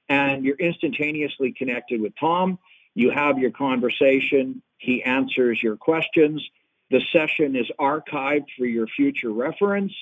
and 0.10 0.44
you're 0.44 0.58
instantaneously 0.58 1.54
connected 1.54 2.02
with 2.02 2.14
Tom. 2.20 2.60
You 2.94 3.10
have 3.12 3.40
your 3.40 3.52
conversation. 3.52 4.62
He 4.78 5.04
answers 5.04 5.62
your 5.64 5.78
questions. 5.78 6.48
The 6.90 7.02
session 7.14 7.56
is 7.56 7.68
archived 7.80 8.48
for 8.58 8.66
your 8.66 8.88
future 8.88 9.32
reference. 9.32 9.94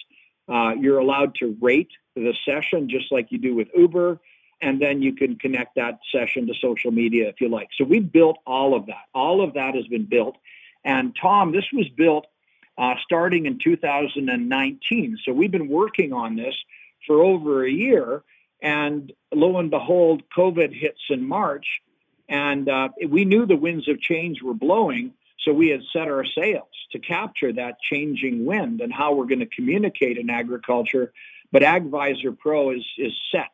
Uh, 0.50 0.74
you're 0.80 1.00
allowed 1.00 1.36
to 1.36 1.56
rate 1.62 1.92
the 2.16 2.34
session 2.44 2.90
just 2.90 3.12
like 3.12 3.32
you 3.32 3.38
do 3.38 3.56
with 3.56 3.68
Uber, 3.76 4.20
and 4.62 4.82
then 4.82 5.02
you 5.02 5.14
can 5.14 5.38
connect 5.38 5.76
that 5.76 6.00
session 6.12 6.48
to 6.48 6.54
social 6.60 6.92
media 6.92 7.30
if 7.30 7.40
you 7.40 7.50
like. 7.50 7.70
So 7.78 7.84
we 7.84 8.00
built 8.00 8.38
all 8.46 8.76
of 8.76 8.88
that. 8.88 9.06
All 9.14 9.42
of 9.42 9.54
that 9.54 9.76
has 9.76 9.88
been 9.88 10.06
built. 10.06 10.38
And 10.84 11.16
Tom, 11.16 11.52
this 11.52 11.66
was 11.72 11.88
built 11.90 12.28
uh, 12.78 12.96
starting 13.04 13.46
in 13.46 13.60
2019. 13.60 15.18
So 15.24 15.34
we've 15.34 15.52
been 15.52 15.68
working 15.68 16.14
on 16.14 16.36
this 16.36 16.56
for 17.06 17.22
over 17.22 17.66
a 17.66 17.72
year. 17.72 18.24
And 18.62 19.12
lo 19.34 19.58
and 19.58 19.70
behold, 19.70 20.24
COVID 20.36 20.74
hits 20.74 21.02
in 21.10 21.28
March. 21.28 21.82
And 22.28 22.70
uh, 22.70 22.90
we 23.08 23.26
knew 23.26 23.46
the 23.46 23.56
winds 23.56 23.88
of 23.88 24.02
change 24.02 24.42
were 24.42 24.54
blowing. 24.54 25.14
So 25.43 25.54
we 25.54 25.69
had 25.69 25.82
set 25.93 26.08
our 26.08 26.25
sails 26.25 26.67
to 26.91 26.99
capture 26.99 27.54
that 27.54 27.80
changing 27.80 28.45
wind 28.45 28.82
and 28.82 28.91
how 28.91 29.13
we're 29.13 29.25
going 29.25 29.39
to 29.39 29.45
communicate 29.45 30.17
in 30.17 30.30
agriculture. 30.30 31.13
But 31.52 31.62
AgVisor 31.62 32.38
Pro 32.38 32.71
is, 32.71 32.86
is 32.97 33.13
set 33.32 33.49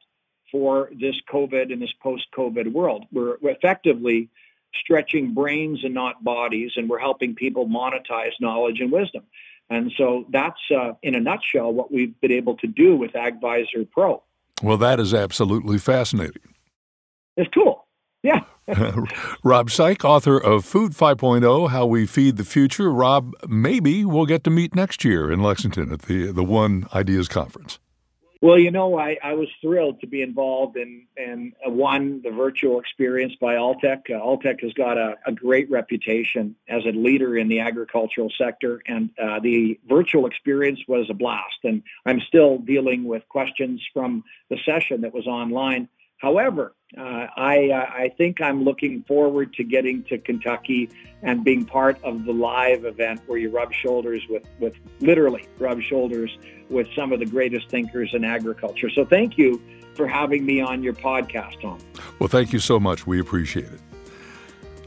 for 0.52 0.90
this 0.94 1.16
COVID 1.32 1.72
and 1.72 1.82
this 1.82 1.94
post-COVID 2.02 2.72
world. 2.72 3.06
We're 3.12 3.38
effectively 3.42 4.30
stretching 4.74 5.34
brains 5.34 5.84
and 5.84 5.94
not 5.94 6.24
bodies, 6.24 6.74
and 6.76 6.90
we're 6.90 7.00
helping 7.00 7.36
people 7.36 7.68
monetize 7.68 8.34
knowledge 8.42 8.82
and 8.82 8.92
wisdom. 8.92 9.24
And 9.70 9.92
so 9.98 10.26
that's, 10.30 10.60
uh, 10.76 10.94
in 11.02 11.16
a 11.16 11.20
nutshell, 11.20 11.72
what 11.72 11.92
we've 11.92 12.20
been 12.20 12.32
able 12.32 12.56
to 12.58 12.68
do 12.68 12.96
with 12.96 13.14
AgVisor 13.14 13.90
Pro. 13.92 14.22
Well, 14.62 14.78
that 14.78 15.00
is 15.00 15.14
absolutely 15.14 15.78
fascinating. 15.78 16.42
It's 17.38 17.50
cool. 17.54 17.86
Yeah. 18.24 18.42
Rob 19.44 19.70
Saik, 19.70 20.04
author 20.04 20.40
of 20.40 20.66
Food 20.66 20.94
5.0 20.94 21.70
How 21.70 21.86
We 21.86 22.08
Feed 22.08 22.38
the 22.38 22.44
Future. 22.44 22.92
Rob, 22.92 23.34
maybe 23.48 24.04
we'll 24.04 24.26
get 24.26 24.44
to 24.46 24.50
meet 24.50 24.74
next 24.74 25.06
year 25.06 25.32
in 25.32 25.44
Lexington 25.44 25.92
at 25.92 26.04
the, 26.04 26.32
the 26.32 26.44
One 26.44 26.88
Ideas 26.92 27.28
Conference. 27.28 27.78
Well, 28.42 28.60
you 28.60 28.70
know, 28.70 28.98
I, 28.98 29.18
I 29.24 29.34
was 29.34 29.48
thrilled 29.62 30.02
to 30.02 30.08
be 30.08 30.22
involved 30.22 30.78
in, 30.78 31.08
in 31.16 31.54
uh, 31.66 31.70
one, 31.70 32.22
the 32.24 32.32
virtual 32.32 32.80
experience 32.80 33.34
by 33.40 33.56
Alltech. 33.56 34.10
Uh, 34.10 34.20
Alltech 34.20 34.62
has 34.62 34.74
got 34.74 34.98
a, 34.98 35.16
a, 35.26 35.32
great 35.32 35.70
reputation 35.72 36.56
as 36.68 36.86
a 36.86 36.90
leader 36.90 37.38
in 37.38 37.48
the 37.48 37.62
agricultural 37.62 38.32
sector, 38.38 38.82
and 38.88 39.10
uh, 39.20 39.40
the 39.40 39.80
virtual 39.88 40.28
experience 40.28 40.80
was 40.88 41.08
a 41.10 41.14
blast. 41.14 41.58
And 41.64 41.82
I'm 42.06 42.20
still 42.20 42.58
dealing 42.58 43.06
with 43.06 43.28
questions 43.30 43.82
from 43.94 44.24
the 44.50 44.58
session 44.66 45.02
that 45.02 45.14
was 45.14 45.28
online. 45.28 45.88
However, 46.18 46.76
uh, 46.98 47.28
I, 47.36 47.70
uh, 47.72 47.92
I 47.94 48.12
think 48.18 48.42
I'm 48.42 48.64
looking 48.64 49.04
forward 49.04 49.54
to 49.56 49.64
getting 49.64 50.04
to 50.06 50.18
Kentucky 50.18 50.90
and 51.24 51.44
being 51.44 51.66
part 51.66 52.02
of 52.04 52.26
the 52.26 52.32
live 52.32 52.86
event 52.86 53.22
where 53.28 53.38
you 53.38 53.50
rub 53.50 53.74
shoulders 53.74 54.24
with, 54.30 54.44
with 54.60 54.76
literally 55.02 55.46
rub 55.60 55.82
shoulders 55.82 56.38
with 56.70 56.88
some 56.96 57.12
of 57.12 57.20
the 57.20 57.26
greatest 57.26 57.70
thinkers 57.70 58.12
in 58.14 58.24
agriculture. 58.24 58.90
So 58.90 59.04
thank 59.04 59.38
you 59.38 59.62
for 59.96 60.08
having 60.08 60.46
me 60.46 60.62
on 60.62 60.84
your 60.84 60.94
podcast, 60.94 61.62
Tom. 61.62 61.80
Well, 62.20 62.30
thank 62.30 62.54
you 62.54 62.60
so 62.60 62.80
much. 62.80 63.06
We 63.06 63.20
appreciate 63.20 63.66
it. 63.66 63.82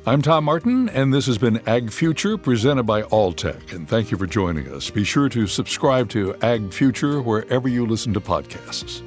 I'm 0.07 0.23
Tom 0.23 0.45
Martin, 0.45 0.89
and 0.89 1.13
this 1.13 1.27
has 1.27 1.37
been 1.37 1.61
Ag 1.69 1.93
Future 1.93 2.39
presented 2.39 2.85
by 2.85 3.03
Alltech. 3.03 3.75
And 3.75 3.87
thank 3.87 4.11
you 4.11 4.17
for 4.17 4.27
joining 4.27 4.73
us. 4.73 4.89
Be 4.89 5.05
sure 5.05 5.29
to 5.29 5.47
subscribe 5.47 6.09
to 6.11 6.35
Ag 6.37 6.73
Future 6.73 7.21
wherever 7.21 7.69
you 7.69 7.85
listen 7.85 8.15
to 8.15 8.21
podcasts. 8.21 9.03